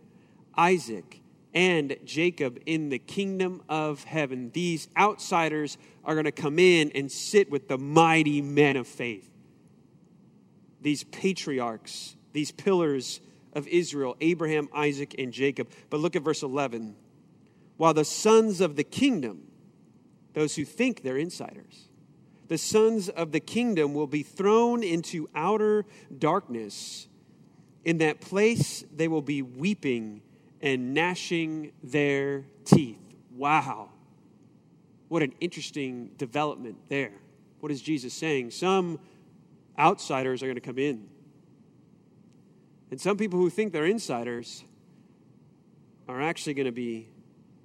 [0.56, 1.22] Isaac,
[1.54, 4.52] and Jacob in the kingdom of heaven.
[4.54, 9.30] These outsiders are going to come in and sit with the mighty men of faith.
[10.82, 13.20] These patriarchs, these pillars
[13.52, 15.70] of Israel, Abraham, Isaac, and Jacob.
[15.90, 16.96] But look at verse 11.
[17.76, 19.48] While the sons of the kingdom,
[20.34, 21.90] those who think they're insiders,
[22.48, 25.86] the sons of the kingdom will be thrown into outer
[26.18, 27.10] darkness.
[27.84, 30.22] In that place, they will be weeping
[30.62, 33.02] and gnashing their teeth.
[33.36, 33.90] Wow.
[35.08, 37.14] What an interesting development there.
[37.60, 38.52] What is Jesus saying?
[38.52, 39.00] Some
[39.78, 41.08] outsiders are going to come in.
[42.92, 44.64] And some people who think they're insiders
[46.08, 47.10] are actually going to be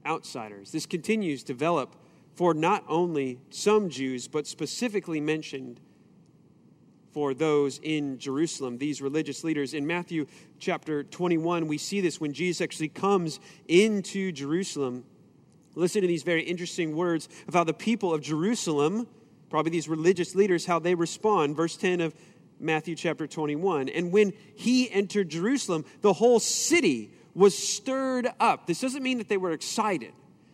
[0.05, 0.73] outsiders.
[0.73, 1.97] This continues to develop
[2.35, 5.81] for not only some Jews, but specifically mentioned
[7.13, 9.75] for those in Jerusalem, these religious leaders.
[9.75, 10.27] In Matthew
[10.59, 15.05] chapter 21, we see this when Jesus actually comes into Jerusalem.
[15.75, 19.07] Listen to these very interesting words of how the people of Jerusalem,
[19.51, 21.57] probably these religious leaders, how they respond.
[21.57, 22.15] Verse 10 of
[22.61, 23.89] Matthew chapter 21.
[23.89, 28.67] And when he entered Jerusalem, the whole city was stirred up.
[28.67, 30.13] This doesn't mean that they were excited.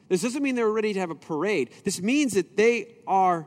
[0.08, 1.70] This doesn't mean they were ready to have a parade.
[1.84, 3.46] This means that they are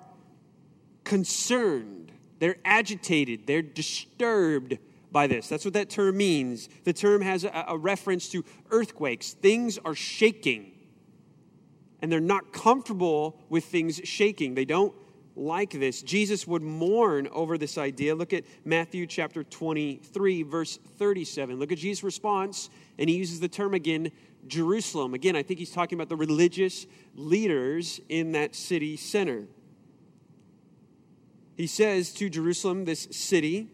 [1.04, 4.78] concerned, they're agitated, they're disturbed
[5.12, 5.50] by this.
[5.50, 6.70] That's what that term means.
[6.84, 9.34] The term has a, a reference to earthquakes.
[9.34, 10.71] Things are shaking,
[12.02, 14.56] and they're not comfortable with things shaking.
[14.56, 14.94] They don't
[15.36, 16.02] like this.
[16.02, 18.16] Jesus would mourn over this idea.
[18.16, 21.58] Look at Matthew chapter 23, verse 37.
[21.58, 24.12] Look at Jesus' response, and he uses the term again,
[24.48, 25.14] Jerusalem.
[25.14, 26.86] Again, I think he's talking about the religious
[27.16, 29.48] leaders in that city center.
[31.56, 33.70] He says to Jerusalem, this city,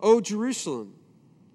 [0.00, 0.94] O Jerusalem,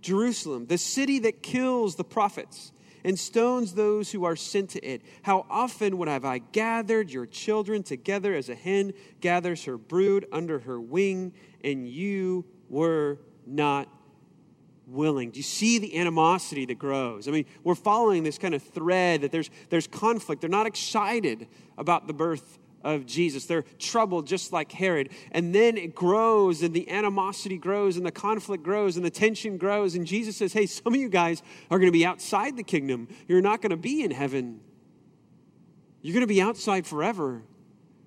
[0.02, 2.73] Jerusalem, the city that kills the prophets
[3.04, 5.02] and stones those who are sent to it.
[5.24, 10.26] How often would have I gathered your children together as a hen gathers her brood
[10.32, 13.90] under her wing, and you were not
[14.88, 15.32] willing.
[15.32, 17.28] Do you see the animosity that grows?
[17.28, 20.42] I mean, we're following this kind of thread that there's, there's conflict.
[20.42, 23.46] They're not excited about the birth of Jesus.
[23.46, 25.10] They're troubled just like Herod.
[25.32, 29.58] And then it grows, and the animosity grows, and the conflict grows, and the tension
[29.58, 29.96] grows.
[29.96, 31.42] And Jesus says, Hey, some of you guys
[31.72, 33.08] are going to be outside the kingdom.
[33.28, 34.60] You're not going to be in heaven.
[36.02, 37.42] You're going to be outside forever,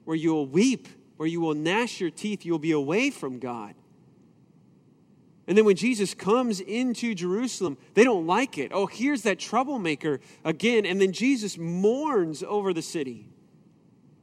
[0.04, 2.44] where you will weep, where you will gnash your teeth.
[2.44, 3.74] You'll be away from God.
[5.48, 8.72] And then when Jesus comes into Jerusalem, they don't like it.
[8.74, 10.84] Oh, here's that troublemaker again.
[10.84, 13.28] And then Jesus mourns over the city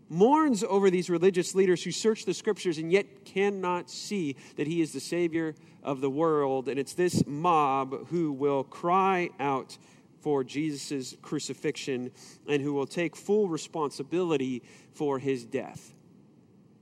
[0.09, 4.81] mourns over these religious leaders who search the scriptures and yet cannot see that he
[4.81, 6.69] is the Savior of the world.
[6.69, 9.77] And it's this mob who will cry out
[10.21, 12.11] for Jesus' crucifixion
[12.47, 14.63] and who will take full responsibility
[14.93, 15.93] for his death.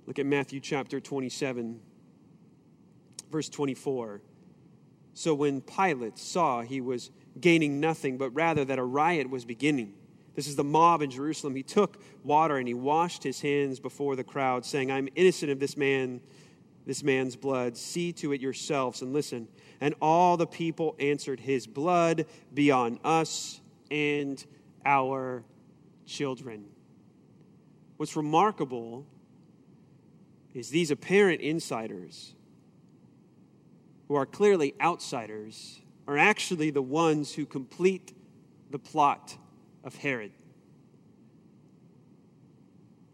[0.06, 1.80] Look at Matthew chapter 27,
[3.32, 4.22] verse 24.
[5.14, 9.94] So when Pilate saw he was gaining nothing, but rather that a riot was beginning,
[10.36, 11.56] this is the mob in Jerusalem.
[11.56, 15.60] He took water and he washed his hands before the crowd, saying, I'm innocent of
[15.60, 16.22] this man,
[16.86, 17.76] this man's blood.
[17.76, 19.48] See to it yourselves and listen.
[19.82, 24.44] And all the people answered, His blood be on us and
[24.86, 25.44] our
[26.06, 26.66] children.
[27.98, 29.06] What's remarkable
[30.54, 32.34] is these apparent insiders,
[34.08, 38.14] who are clearly outsiders, are actually the ones who complete
[38.70, 39.38] the plot
[39.84, 40.32] of Herod.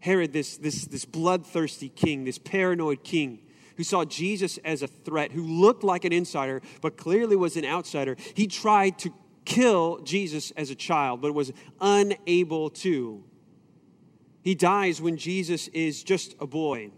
[0.00, 3.40] Herod, this, this, this bloodthirsty king, this paranoid king,
[3.76, 7.64] who saw Jesus as a threat, who looked like an insider, but clearly was an
[7.64, 9.12] outsider, he tried to
[9.44, 13.24] kill Jesus as a child, but was unable to.
[14.42, 16.90] He dies when Jesus is just a boy.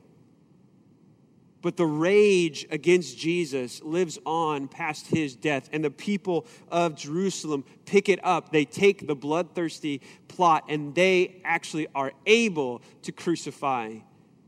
[1.63, 7.65] But the rage against Jesus lives on past his death, and the people of Jerusalem
[7.85, 8.51] pick it up.
[8.51, 13.97] They take the bloodthirsty plot, and they actually are able to crucify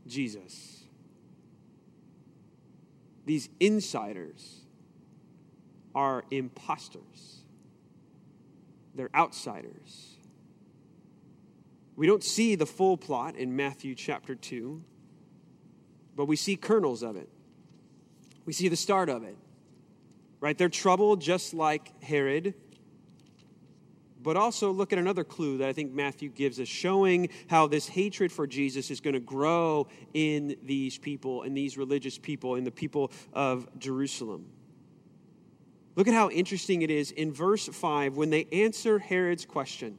[0.07, 0.83] Jesus.
[3.25, 4.61] These insiders
[5.93, 7.43] are imposters,
[8.95, 10.09] they're outsiders.
[11.95, 14.83] We don't see the full plot in Matthew chapter 2
[16.15, 17.29] but we see kernels of it.
[18.45, 19.37] We see the start of it.
[20.39, 20.57] Right?
[20.57, 22.53] They're troubled just like Herod.
[24.21, 27.87] But also look at another clue that I think Matthew gives us, showing how this
[27.87, 32.63] hatred for Jesus is going to grow in these people, in these religious people, in
[32.63, 34.45] the people of Jerusalem.
[35.95, 39.97] Look at how interesting it is in verse 5 when they answer Herod's question.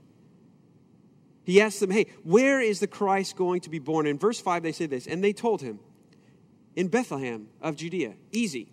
[1.44, 4.06] He asks them, Hey, where is the Christ going to be born?
[4.06, 5.78] In verse 5, they say this, and they told him,
[6.76, 8.14] in Bethlehem of Judea.
[8.32, 8.72] Easy.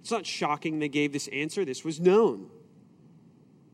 [0.00, 1.64] It's not shocking they gave this answer.
[1.64, 2.48] This was known.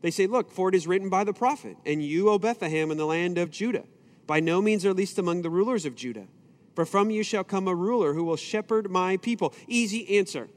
[0.02, 2.98] They say, Look, for it is written by the prophet, and you, O Bethlehem, in
[2.98, 3.84] the land of Judah,
[4.26, 6.26] by no means are least among the rulers of Judah.
[6.74, 9.54] For from you shall come a ruler who will shepherd my people.
[9.66, 10.48] Easy answer.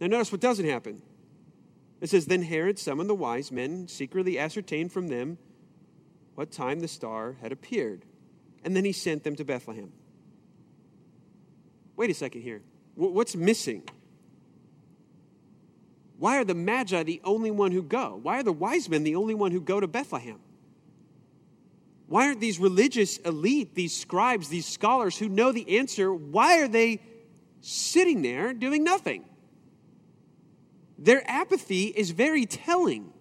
[0.00, 1.02] Now, notice what doesn't happen.
[2.00, 5.38] It says, Then Herod summoned the wise men, secretly ascertained from them
[6.34, 8.04] what time the star had appeared.
[8.64, 9.92] And then he sent them to Bethlehem
[11.98, 12.62] wait a second here.
[12.94, 13.82] What's missing?
[16.18, 18.18] Why are the Magi the only one who go?
[18.22, 20.40] Why are the wise men the only one who go to Bethlehem?
[22.06, 26.68] Why aren't these religious elite, these scribes, these scholars who know the answer, why are
[26.68, 27.00] they
[27.60, 29.26] sitting there doing nothing?
[30.96, 33.12] Their apathy is very telling.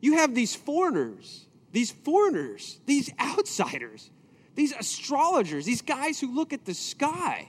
[0.00, 4.10] You have these foreigners these foreigners, these outsiders,
[4.54, 7.48] these astrologers, these guys who look at the sky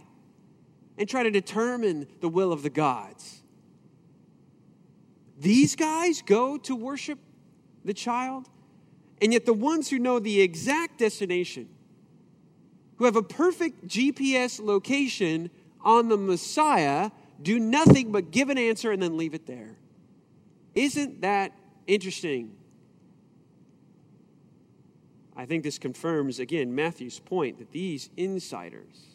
[0.98, 3.42] and try to determine the will of the gods.
[5.40, 7.20] These guys go to worship
[7.84, 8.50] the child,
[9.22, 11.68] and yet the ones who know the exact destination,
[12.98, 15.50] who have a perfect GPS location
[15.82, 19.76] on the Messiah, do nothing but give an answer and then leave it there.
[20.76, 21.52] Isn't that
[21.88, 22.56] interesting?
[25.36, 29.08] I think this confirms, again, Matthew's point that these insiders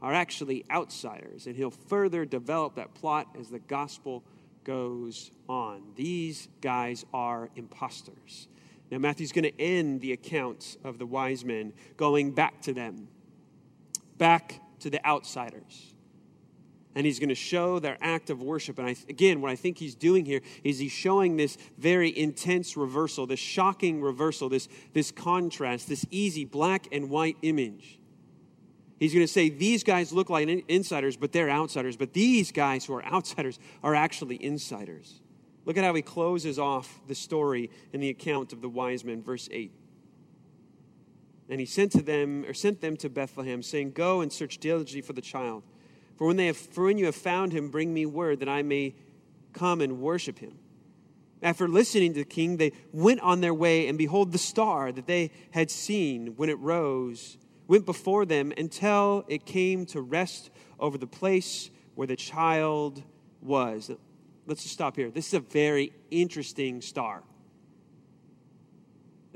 [0.00, 4.22] are actually outsiders, and he'll further develop that plot as the gospel
[4.64, 5.82] goes on.
[5.94, 8.48] These guys are imposters.
[8.90, 13.08] Now, Matthew's going to end the account of the wise men going back to them,
[14.16, 15.94] back to the outsiders
[16.96, 18.78] and he's going to show their act of worship.
[18.78, 22.74] And I, again, what I think he's doing here is he's showing this very intense
[22.74, 28.00] reversal, this shocking reversal, this, this contrast, this easy black and white image.
[28.98, 31.98] He's going to say these guys look like insiders, but they're outsiders.
[31.98, 35.20] But these guys who are outsiders are actually insiders.
[35.66, 39.22] Look at how he closes off the story in the account of the wise men,
[39.22, 39.70] verse 8.
[41.50, 45.02] And he sent to them, or sent them to Bethlehem, saying, Go and search diligently
[45.02, 45.62] for the child.
[46.16, 48.62] For when, they have, for when you have found him, bring me word that I
[48.62, 48.94] may
[49.52, 50.58] come and worship him.
[51.42, 55.06] After listening to the king, they went on their way, and behold, the star that
[55.06, 57.36] they had seen when it rose
[57.68, 60.50] went before them until it came to rest
[60.80, 63.02] over the place where the child
[63.42, 63.90] was.
[64.46, 65.10] Let's just stop here.
[65.10, 67.22] This is a very interesting star.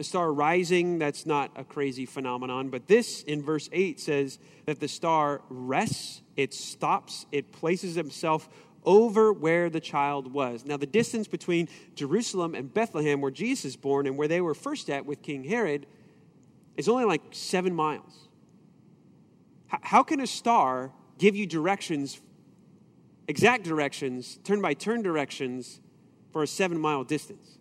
[0.01, 4.81] The star rising, that's not a crazy phenomenon, but this in verse 8 says that
[4.81, 8.49] the star rests, it stops, it places itself
[8.87, 10.65] over where the child was.
[10.65, 14.55] Now, the distance between Jerusalem and Bethlehem, where Jesus is born and where they were
[14.55, 15.85] first at with King Herod,
[16.79, 18.27] is only like seven miles.
[19.69, 22.23] How can a star give you directions,
[23.29, 25.83] exact directions, turn by turn directions,
[26.33, 27.60] for a seven mile distance?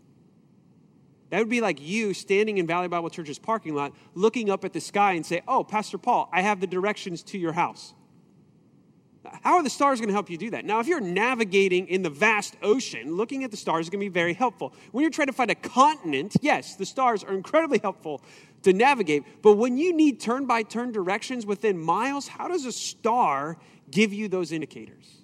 [1.30, 4.74] That would be like you standing in Valley Bible Church's parking lot, looking up at
[4.74, 7.94] the sky and say, Oh, Pastor Paul, I have the directions to your house.
[9.44, 10.66] How are the stars going to help you do that?
[10.66, 14.06] Now, if you're navigating in the vast ocean, looking at the stars is going to
[14.06, 14.74] be very helpful.
[14.92, 18.22] When you're trying to find a continent, yes, the stars are incredibly helpful
[18.64, 19.24] to navigate.
[19.42, 23.58] But when you need turn by turn directions within miles, how does a star
[23.92, 25.20] give you those indicators?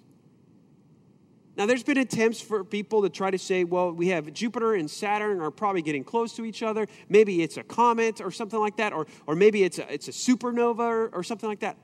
[1.56, 4.90] Now, there's been attempts for people to try to say, well, we have Jupiter and
[4.90, 6.86] Saturn are probably getting close to each other.
[7.08, 10.10] Maybe it's a comet or something like that, or, or maybe it's a, it's a
[10.10, 11.78] supernova or, or something like that.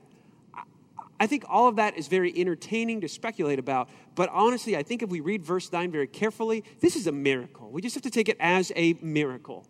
[1.19, 5.01] I think all of that is very entertaining to speculate about, but honestly, I think
[5.01, 7.71] if we read verse 9 very carefully, this is a miracle.
[7.71, 9.65] We just have to take it as a miracle.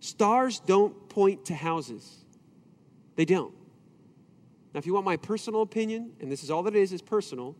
[0.00, 2.24] Stars don't point to houses,
[3.16, 3.54] they don't.
[4.74, 7.02] Now, if you want my personal opinion, and this is all that it is, is
[7.02, 7.56] personal,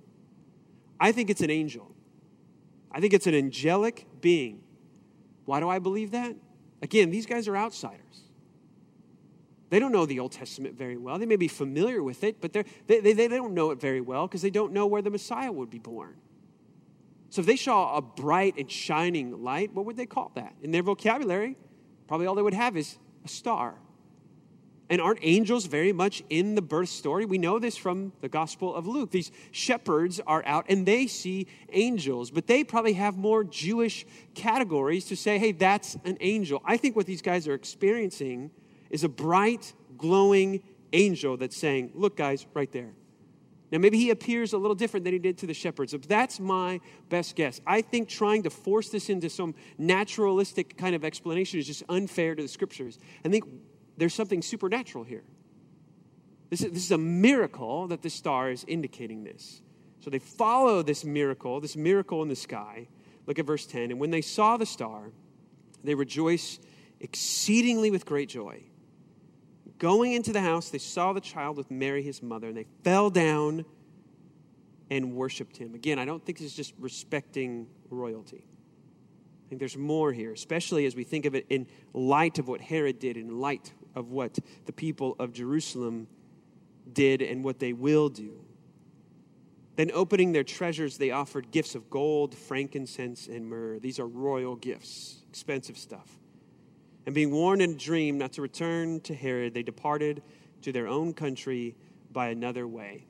[1.01, 1.95] I think it's an angel.
[2.93, 4.63] I think it's an angelic being.
[5.47, 6.37] Why do I believe that?
[6.83, 8.01] Again, these guys are outsiders.
[9.71, 11.19] They don't know the Old Testament very well.
[11.19, 14.27] They may be familiar with it, but they, they, they don't know it very well
[14.27, 16.17] because they don't know where the Messiah would be born.
[17.31, 20.55] So if they saw a bright and shining light, what would they call that?
[20.63, 21.57] In their vocabulary,
[22.09, 23.77] probably all they would have is a star.
[24.91, 27.25] And aren't angels very much in the birth story?
[27.25, 29.13] We know this from the Gospel of Luke.
[29.13, 35.05] These shepherds are out and they see angels, but they probably have more Jewish categories
[35.07, 36.61] to say, hey, that's an angel.
[36.65, 38.51] I think what these guys are experiencing
[38.91, 40.61] is a bright, glowing
[40.93, 42.91] angel that's saying, look, guys, right there.
[43.71, 45.95] Now, maybe he appears a little different than he did to the shepherds.
[46.09, 47.61] That's my best guess.
[47.65, 52.35] I think trying to force this into some naturalistic kind of explanation is just unfair
[52.35, 52.99] to the scriptures.
[53.25, 53.45] I think
[54.01, 55.25] there's something supernatural here.
[56.49, 59.63] This is, this is a miracle that the star is indicating this.
[60.01, 62.89] So they follow this miracle, this miracle in the sky.
[63.27, 63.91] Look at verse 10.
[63.91, 65.13] And when they saw the star,
[65.85, 66.59] they rejoice
[66.99, 68.65] exceedingly with great joy.
[69.79, 73.11] Going into the house, they saw the child with Mary, his mother, and they fell
[73.11, 73.65] down
[74.91, 75.75] and worshiped him.
[75.75, 78.45] Again, I don't think this is just respecting royalty
[79.51, 82.61] I think there's more here, especially as we think of it in light of what
[82.61, 86.07] Herod did, in light of what the people of Jerusalem
[86.93, 88.45] did and what they will do.
[89.77, 93.79] Then, opening their treasures, they offered gifts of gold, frankincense, and myrrh.
[93.79, 96.19] These are royal gifts, expensive stuff.
[97.07, 100.23] And being warned in a dream not to return to Herod, they departed
[100.63, 101.77] to their own country
[102.13, 103.07] by another way.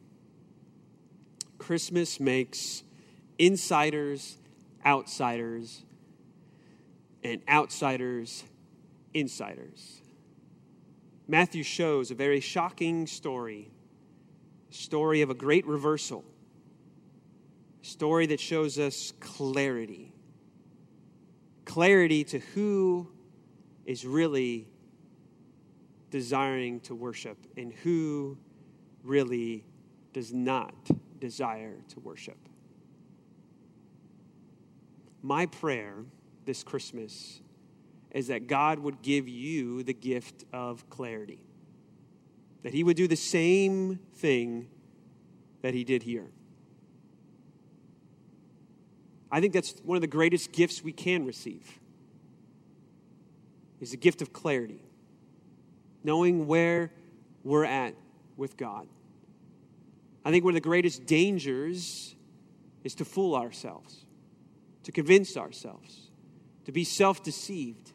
[1.58, 2.84] Christmas makes
[3.38, 4.38] insiders
[4.84, 5.84] outsiders
[7.22, 8.44] and outsiders
[9.12, 9.99] insiders.
[11.30, 13.70] Matthew shows a very shocking story,
[14.68, 16.24] a story of a great reversal,
[17.80, 20.12] a story that shows us clarity.
[21.66, 23.08] Clarity to who
[23.86, 24.66] is really
[26.10, 28.36] desiring to worship and who
[29.04, 29.64] really
[30.12, 30.74] does not
[31.20, 32.38] desire to worship.
[35.22, 35.94] My prayer
[36.44, 37.40] this Christmas
[38.12, 41.42] is that God would give you the gift of clarity,
[42.62, 44.68] that He would do the same thing
[45.62, 46.26] that He did here.
[49.30, 51.78] I think that's one of the greatest gifts we can receive
[53.80, 54.82] is the gift of clarity
[56.02, 56.90] knowing where
[57.44, 57.94] we're at
[58.36, 58.86] with God.
[60.24, 62.14] I think one of the greatest dangers
[62.84, 64.04] is to fool ourselves,
[64.84, 66.10] to convince ourselves,
[66.64, 67.92] to be self deceived.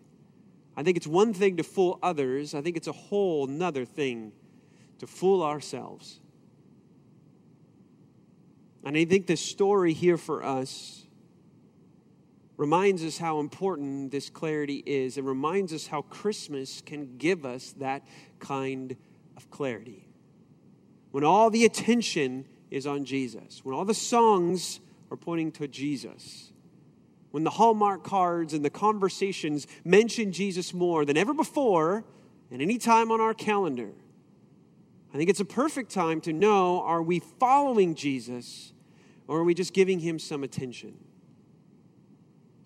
[0.77, 4.33] I think it's one thing to fool others, I think it's a whole nother thing
[4.99, 6.19] to fool ourselves.
[8.83, 11.05] And I think this story here for us
[12.57, 17.73] reminds us how important this clarity is and reminds us how Christmas can give us
[17.79, 18.03] that
[18.39, 18.95] kind
[19.35, 20.07] of clarity.
[21.11, 26.51] When all the attention is on Jesus, when all the songs are pointing to Jesus,
[27.35, 32.05] when the Hallmark cards and the conversations mention Jesus more than ever before
[32.49, 33.91] and any time on our calendar,
[35.13, 38.71] I think it's a perfect time to know are we following Jesus
[39.27, 40.97] or are we just giving him some attention?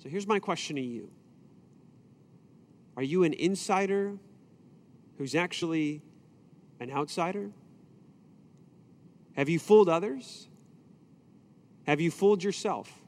[0.03, 1.09] So here's my question to you
[2.95, 4.19] Are you an insider
[5.17, 6.03] who's actually
[6.79, 7.49] an outsider?
[9.35, 10.47] Have you fooled others?
[11.87, 12.98] Have you fooled yourself?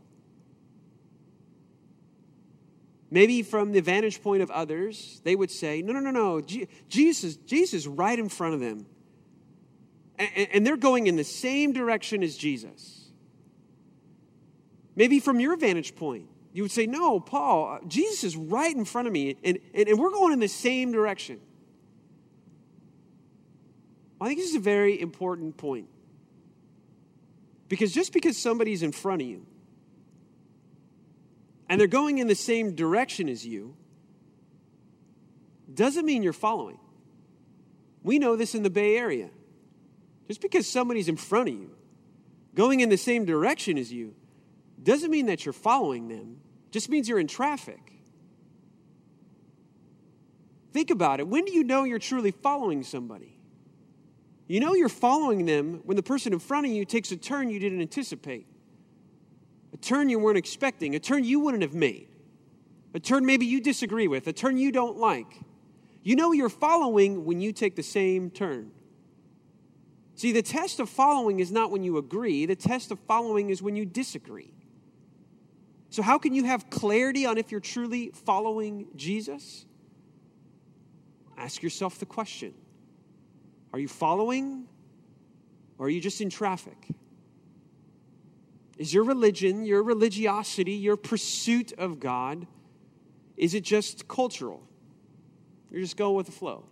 [3.13, 6.41] Maybe from the vantage point of others, they would say, no, no, no, no,
[6.87, 8.85] Jesus, Jesus right in front of them.
[10.17, 13.09] And they're going in the same direction as Jesus.
[14.95, 18.85] Maybe from your vantage point, you would say, No, Paul, uh, Jesus is right in
[18.85, 21.39] front of me, and, and, and we're going in the same direction.
[24.19, 25.87] I think this is a very important point.
[27.69, 29.45] Because just because somebody's in front of you
[31.71, 33.77] and they're going in the same direction as you
[35.73, 36.77] doesn't mean you're following.
[38.03, 39.29] We know this in the Bay Area.
[40.27, 41.71] Just because somebody's in front of you,
[42.55, 44.13] going in the same direction as you,
[44.83, 46.41] doesn't mean that you're following them,
[46.71, 47.93] just means you're in traffic.
[50.73, 51.27] Think about it.
[51.29, 53.37] When do you know you're truly following somebody?
[54.49, 57.49] You know you're following them when the person in front of you takes a turn
[57.49, 58.45] you didn't anticipate,
[59.73, 62.09] a turn you weren't expecting, a turn you wouldn't have made,
[62.93, 65.39] a turn maybe you disagree with, a turn you don't like.
[66.03, 68.71] You know you're following when you take the same turn.
[70.15, 73.61] See, the test of following is not when you agree, the test of following is
[73.61, 74.53] when you disagree.
[75.89, 79.65] So, how can you have clarity on if you're truly following Jesus?
[81.37, 82.53] Ask yourself the question
[83.73, 84.67] Are you following
[85.77, 86.77] or are you just in traffic?
[88.81, 92.47] Is your religion, your religiosity, your pursuit of God,
[93.37, 94.63] is it just cultural?
[95.69, 96.65] You're just going with the flow.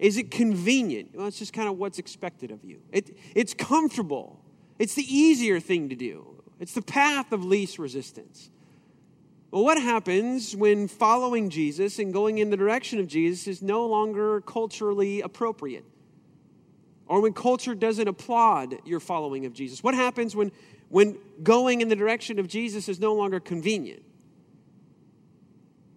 [0.00, 1.14] Is it convenient?
[1.14, 2.80] Well, it's just kind of what's expected of you.
[2.90, 4.44] It, it's comfortable.
[4.80, 6.42] It's the easier thing to do.
[6.58, 8.50] It's the path of least resistance.
[9.52, 13.86] Well, what happens when following Jesus and going in the direction of Jesus is no
[13.86, 15.84] longer culturally appropriate?
[17.06, 19.84] Or when culture doesn't applaud your following of Jesus?
[19.84, 20.50] What happens when,
[20.92, 24.02] when going in the direction of Jesus is no longer convenient?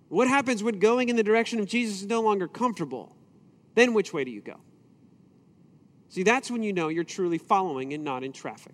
[0.08, 3.14] What happens when going in the direction of Jesus is no longer comfortable?
[3.74, 4.56] Then which way do you go?
[6.08, 8.74] See, that's when you know you're truly following and not in traffic.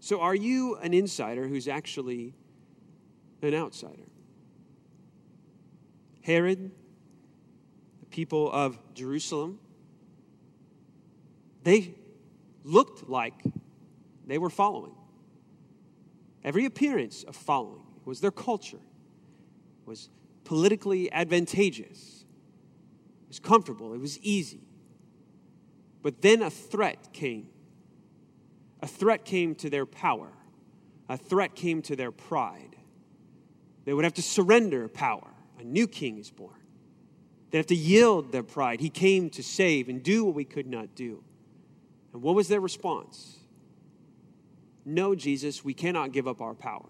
[0.00, 2.34] So, are you an insider who's actually
[3.40, 4.10] an outsider?
[6.20, 6.72] Herod,
[8.00, 9.60] the people of Jerusalem,
[11.62, 11.94] they
[12.70, 13.34] looked like
[14.26, 14.94] they were following.
[16.44, 18.80] Every appearance of following was their culture,
[19.84, 20.08] was
[20.44, 22.24] politically advantageous,
[23.22, 24.60] it was comfortable, it was easy.
[26.02, 27.48] But then a threat came
[28.82, 30.32] a threat came to their power,
[31.08, 32.76] a threat came to their pride.
[33.84, 35.28] They would have to surrender power.
[35.58, 36.54] A new king is born.
[37.50, 38.80] They have to yield their pride.
[38.80, 41.22] He came to save and do what we could not do.
[42.12, 43.38] And what was their response?
[44.84, 46.88] No, Jesus, we cannot give up our power.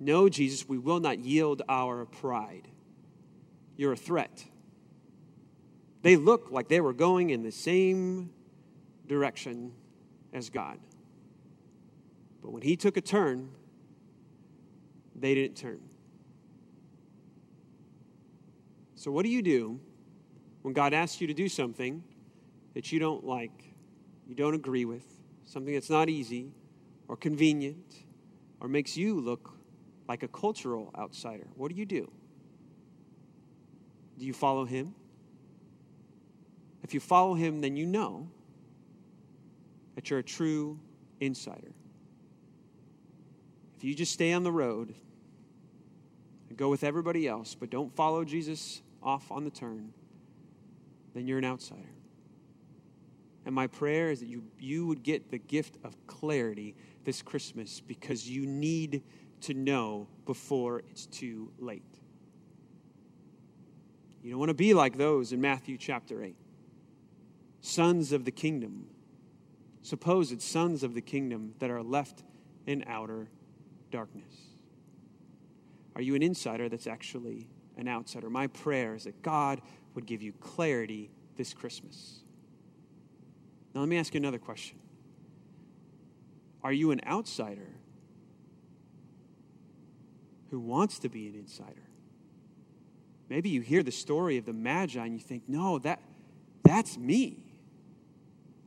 [0.00, 2.68] No, Jesus, we will not yield our pride.
[3.76, 4.44] You're a threat.
[6.02, 8.30] They look like they were going in the same
[9.06, 9.72] direction
[10.32, 10.78] as God.
[12.42, 13.50] But when he took a turn,
[15.14, 15.80] they didn't turn.
[18.94, 19.80] So, what do you do
[20.62, 22.02] when God asks you to do something
[22.74, 23.67] that you don't like,
[24.28, 25.04] you don't agree with,
[25.44, 26.52] something that's not easy
[27.08, 28.04] or convenient
[28.60, 29.54] or makes you look
[30.06, 31.48] like a cultural outsider?
[31.54, 32.10] What do you do?
[34.18, 34.94] Do you follow him?
[36.82, 38.28] If you follow him, then you know
[39.94, 40.78] that you're a true
[41.20, 41.72] insider.
[43.76, 44.94] If you just stay on the road
[46.48, 49.92] and go with everybody else, but don't follow Jesus off on the turn,
[51.14, 51.97] then you're an outsider.
[53.48, 57.80] And my prayer is that you, you would get the gift of clarity this Christmas
[57.80, 59.02] because you need
[59.40, 61.98] to know before it's too late.
[64.22, 66.36] You don't want to be like those in Matthew chapter 8.
[67.62, 68.88] Sons of the kingdom,
[69.80, 72.24] supposed sons of the kingdom that are left
[72.66, 73.30] in outer
[73.90, 74.34] darkness.
[75.96, 78.28] Are you an insider that's actually an outsider?
[78.28, 79.62] My prayer is that God
[79.94, 82.24] would give you clarity this Christmas.
[83.74, 84.78] Now, let me ask you another question
[86.62, 87.68] Are you an outsider
[90.50, 91.88] who wants to be an insider?
[93.28, 96.00] Maybe you hear the story of the Magi and you think, no, that,
[96.62, 97.44] that's me.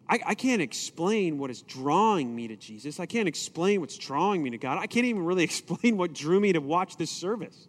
[0.08, 3.00] I, I can't explain what is drawing me to Jesus.
[3.00, 4.78] I can't explain what's drawing me to God.
[4.78, 7.68] I can't even really explain what drew me to watch this service.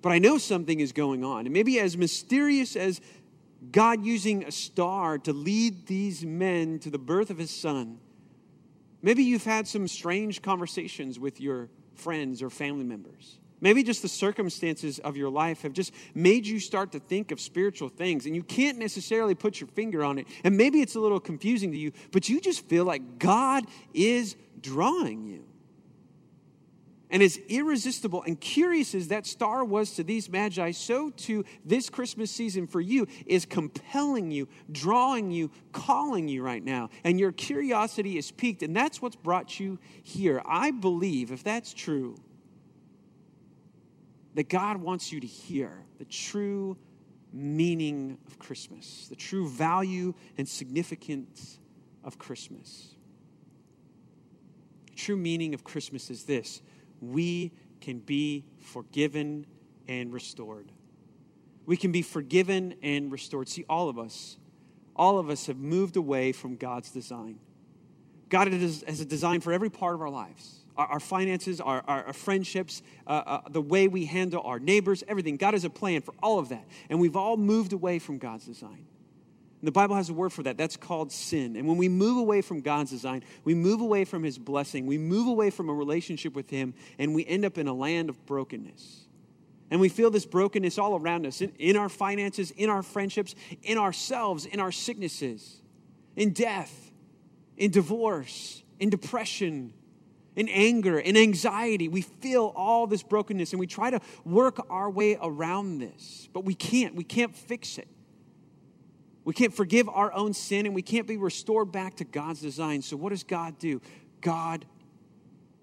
[0.00, 1.46] But I know something is going on.
[1.46, 3.00] And maybe as mysterious as
[3.72, 7.98] God using a star to lead these men to the birth of his son,
[9.02, 13.38] maybe you've had some strange conversations with your friends or family members.
[13.60, 17.40] Maybe just the circumstances of your life have just made you start to think of
[17.40, 20.28] spiritual things, and you can't necessarily put your finger on it.
[20.44, 24.36] And maybe it's a little confusing to you, but you just feel like God is
[24.60, 25.44] drawing you.
[27.10, 31.88] And as irresistible and curious as that star was to these magi, so too this
[31.88, 36.90] Christmas season for you is compelling you, drawing you, calling you right now.
[37.04, 40.42] And your curiosity is piqued, and that's what's brought you here.
[40.44, 42.16] I believe, if that's true,
[44.34, 46.76] that God wants you to hear the true
[47.32, 51.58] meaning of Christmas, the true value and significance
[52.04, 52.94] of Christmas.
[54.90, 56.60] The true meaning of Christmas is this
[57.00, 59.46] we can be forgiven
[59.86, 60.70] and restored.
[61.66, 63.48] We can be forgiven and restored.
[63.48, 64.38] See, all of us,
[64.96, 67.38] all of us have moved away from God's design.
[68.28, 72.04] God has a design for every part of our lives our, our finances, our, our,
[72.04, 75.36] our friendships, uh, uh, the way we handle our neighbors, everything.
[75.36, 76.64] God has a plan for all of that.
[76.88, 78.86] And we've all moved away from God's design.
[79.62, 80.56] The Bible has a word for that.
[80.56, 81.56] That's called sin.
[81.56, 84.98] And when we move away from God's design, we move away from His blessing, we
[84.98, 88.24] move away from a relationship with Him, and we end up in a land of
[88.26, 89.06] brokenness.
[89.70, 93.34] And we feel this brokenness all around us in, in our finances, in our friendships,
[93.62, 95.60] in ourselves, in our sicknesses,
[96.16, 96.90] in death,
[97.56, 99.74] in divorce, in depression,
[100.36, 101.88] in anger, in anxiety.
[101.88, 106.44] We feel all this brokenness and we try to work our way around this, but
[106.44, 106.94] we can't.
[106.94, 107.88] We can't fix it.
[109.28, 112.80] We can't forgive our own sin and we can't be restored back to God's design.
[112.80, 113.82] So, what does God do?
[114.22, 114.64] God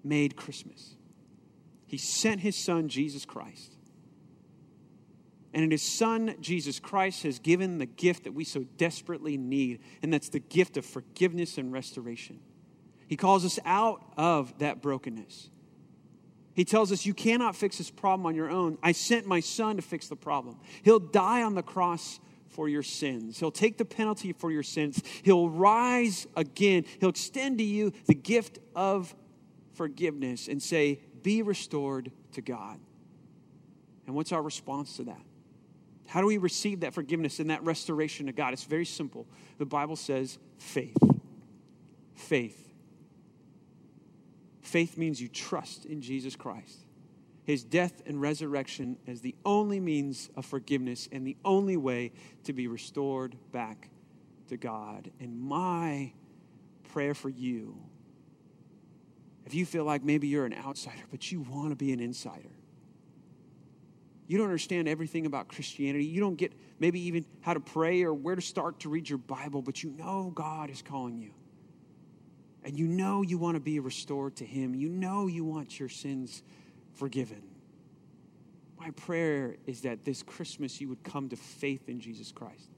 [0.04, 0.94] made Christmas.
[1.88, 3.74] He sent his son, Jesus Christ.
[5.52, 9.80] And in his son, Jesus Christ, has given the gift that we so desperately need,
[10.00, 12.38] and that's the gift of forgiveness and restoration.
[13.08, 15.50] He calls us out of that brokenness.
[16.54, 18.78] He tells us, You cannot fix this problem on your own.
[18.80, 20.56] I sent my son to fix the problem.
[20.84, 22.20] He'll die on the cross
[22.56, 23.38] for your sins.
[23.38, 25.02] He'll take the penalty for your sins.
[25.22, 26.86] He'll rise again.
[26.98, 29.14] He'll extend to you the gift of
[29.74, 32.80] forgiveness and say, Be restored to God.
[34.06, 35.20] And what's our response to that?
[36.06, 38.54] How do we receive that forgiveness and that restoration to God?
[38.54, 39.26] It's very simple.
[39.58, 40.96] The Bible says faith.
[42.14, 42.72] Faith.
[44.62, 46.85] Faith means you trust in Jesus Christ,
[47.46, 52.10] his death and resurrection as the only means of forgiveness and the only way
[52.42, 53.88] to be restored back
[54.48, 55.12] to God.
[55.20, 56.12] And my
[56.88, 57.78] prayer for you,
[59.44, 62.50] if you feel like maybe you're an outsider, but you want to be an insider,
[64.26, 66.04] you don't understand everything about Christianity.
[66.04, 69.18] You don't get maybe even how to pray or where to start to read your
[69.18, 71.30] Bible, but you know God is calling you
[72.64, 75.88] and you know you want to be restored to Him, you know you want your
[75.88, 76.42] sins
[76.96, 77.42] forgiven.
[78.78, 82.68] My prayer is that this Christmas you would come to faith in Jesus Christ,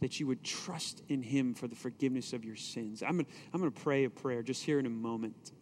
[0.00, 3.02] that you would trust in Him for the forgiveness of your sins.
[3.02, 5.52] I'm gonna, I'm gonna pray a prayer just here in a moment.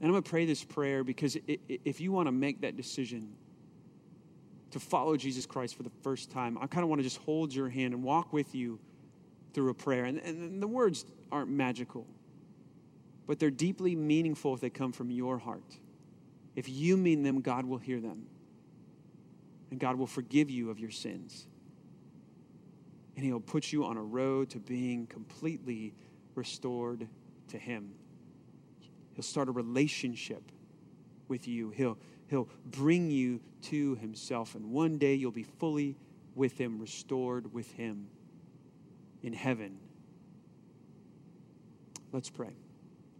[0.00, 1.36] And I'm to pray this prayer because
[1.68, 3.32] if you want to make that decision
[4.70, 7.52] to follow Jesus Christ for the first time, I kind of want to just hold
[7.52, 8.78] your hand and walk with you
[9.54, 10.04] through a prayer.
[10.04, 12.06] And, and the words aren't magical,
[13.26, 15.78] but they're deeply meaningful if they come from your heart.
[16.58, 18.26] If you mean them, God will hear them.
[19.70, 21.46] And God will forgive you of your sins.
[23.14, 25.94] And He'll put you on a road to being completely
[26.34, 27.06] restored
[27.50, 27.92] to Him.
[29.12, 30.50] He'll start a relationship
[31.28, 31.70] with you.
[31.70, 31.96] He'll,
[32.26, 34.56] he'll bring you to himself.
[34.56, 35.94] And one day you'll be fully
[36.34, 38.08] with him, restored with him
[39.22, 39.78] in heaven.
[42.10, 42.56] Let's pray.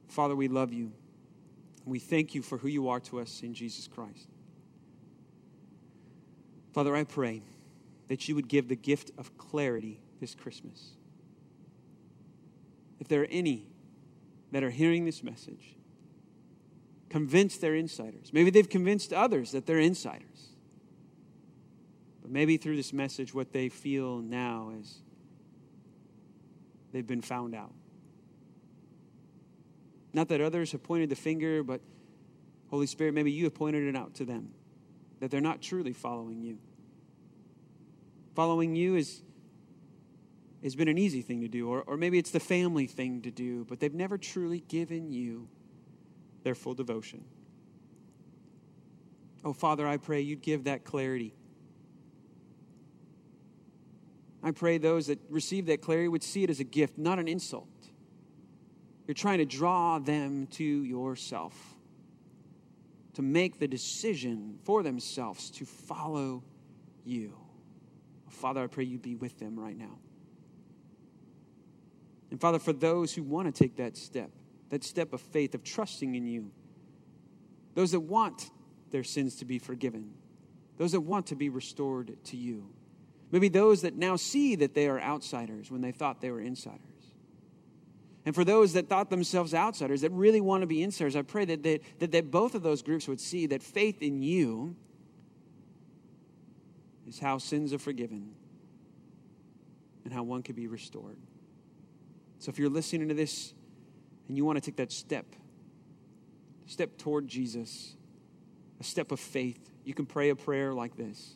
[0.09, 0.91] Father, we love you.
[1.89, 4.29] We thank you for who you are to us in Jesus Christ.
[6.73, 7.43] Father, I pray
[8.09, 10.91] that you would give the gift of clarity this Christmas.
[13.01, 13.67] If there are any
[14.53, 15.77] that are hearing this message
[17.09, 18.33] convinced they're insiders.
[18.35, 20.49] Maybe they've convinced others that they're insiders.
[22.21, 24.99] But maybe through this message, what they feel now is
[26.93, 27.73] they've been found out.
[30.19, 31.81] Not that others have pointed the finger, but
[32.71, 34.51] Holy Spirit, maybe you have pointed it out to them
[35.21, 36.59] that they're not truly following you.
[38.35, 39.23] Following you is
[40.65, 43.31] has been an easy thing to do, or, or maybe it's the family thing to
[43.31, 45.47] do, but they've never truly given you
[46.43, 47.23] their full devotion.
[49.45, 51.33] Oh, Father, I pray you'd give that clarity.
[54.43, 57.29] I pray those that receive that clarity would see it as a gift, not an
[57.29, 57.69] insult.
[59.09, 61.57] You're trying to draw them to yourself,
[63.15, 66.45] to make the decision for themselves to follow
[67.07, 67.35] you.
[68.29, 69.99] Father, I pray you be with them right now.
[72.31, 74.31] And Father, for those who want to take that step,
[74.69, 76.51] that step of faith, of trusting in you.
[77.75, 78.51] Those that want
[78.91, 80.13] their sins to be forgiven,
[80.77, 82.69] those that want to be restored to you.
[83.31, 86.83] Maybe those that now see that they are outsiders when they thought they were insiders.
[88.29, 91.47] And for those that thought themselves outsiders, that really want to be insiders, I pray
[91.47, 94.77] that, they, that, that both of those groups would see that faith in you
[97.09, 98.35] is how sins are forgiven
[100.05, 101.17] and how one can be restored.
[102.39, 103.55] So if you're listening to this
[104.29, 105.25] and you want to take that step,
[106.67, 107.97] step toward Jesus,
[108.79, 111.35] a step of faith, you can pray a prayer like this.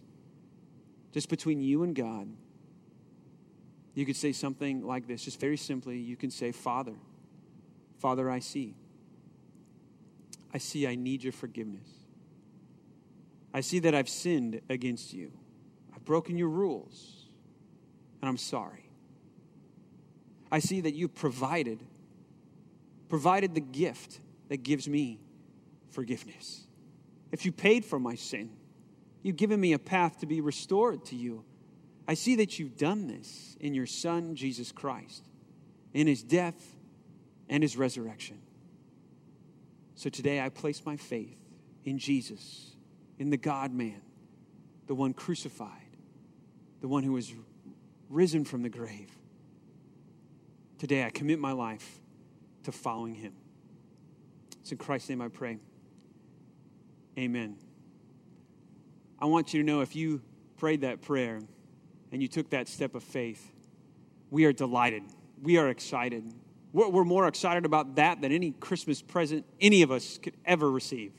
[1.12, 2.28] Just between you and God,
[3.94, 5.98] you could say something like this, just very simply.
[5.98, 6.94] You can say, Father,
[7.98, 8.74] Father, I see.
[10.54, 11.88] I see I need your forgiveness.
[13.54, 15.32] I see that I've sinned against you.
[15.94, 17.26] I've broken your rules,
[18.20, 18.88] and I'm sorry.
[20.50, 21.80] I see that you've provided
[23.08, 25.20] provided the gift that gives me
[25.90, 26.66] forgiveness.
[27.30, 28.48] If you paid for my sin,
[29.22, 31.44] you've given me a path to be restored to you.
[32.06, 35.24] I see that you've done this in your Son, Jesus Christ,
[35.92, 36.74] in his death
[37.48, 38.38] and his resurrection.
[39.94, 41.38] So today I place my faith
[41.84, 42.74] in Jesus,
[43.18, 44.02] in the God man,
[44.86, 45.96] the one crucified,
[46.80, 47.32] the one who was
[48.08, 49.10] risen from the grave.
[50.78, 52.00] Today I commit my life
[52.64, 53.34] to following him.
[54.60, 55.58] It's in Christ's name I pray.
[57.18, 57.56] Amen.
[59.20, 60.20] I want you to know if you
[60.56, 61.40] prayed that prayer
[62.12, 63.50] and you took that step of faith,
[64.30, 65.02] we are delighted.
[65.42, 66.32] We are excited.
[66.72, 70.70] We're, we're more excited about that than any Christmas present any of us could ever
[70.70, 71.12] receive.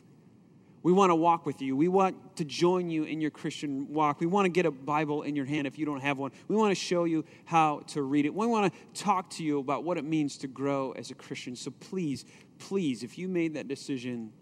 [0.84, 1.78] We want to walk with you.
[1.78, 4.20] We want to join you in your Christian walk.
[4.20, 6.32] We want to get a Bible in your hand if you don't have one.
[6.50, 8.34] We want to show you how to read it.
[8.34, 11.56] We want to talk to you about what it means to grow as a Christian.
[11.56, 12.26] So please,
[12.60, 14.34] please, if you made that decision,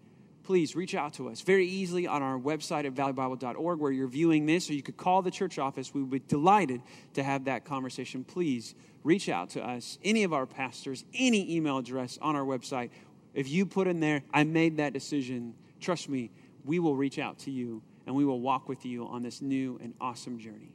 [0.43, 4.45] please reach out to us very easily on our website at valleybible.org where you're viewing
[4.45, 5.93] this, or you could call the church office.
[5.93, 6.81] We would be delighted
[7.13, 8.23] to have that conversation.
[8.23, 12.89] Please reach out to us, any of our pastors, any email address on our website.
[13.33, 16.31] If you put in there, I made that decision Trust me,
[16.63, 19.79] we will reach out to you and we will walk with you on this new
[19.81, 20.71] and awesome journey.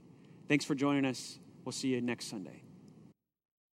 [0.48, 1.38] Thanks for joining us.
[1.64, 2.65] We'll see you next Sunday.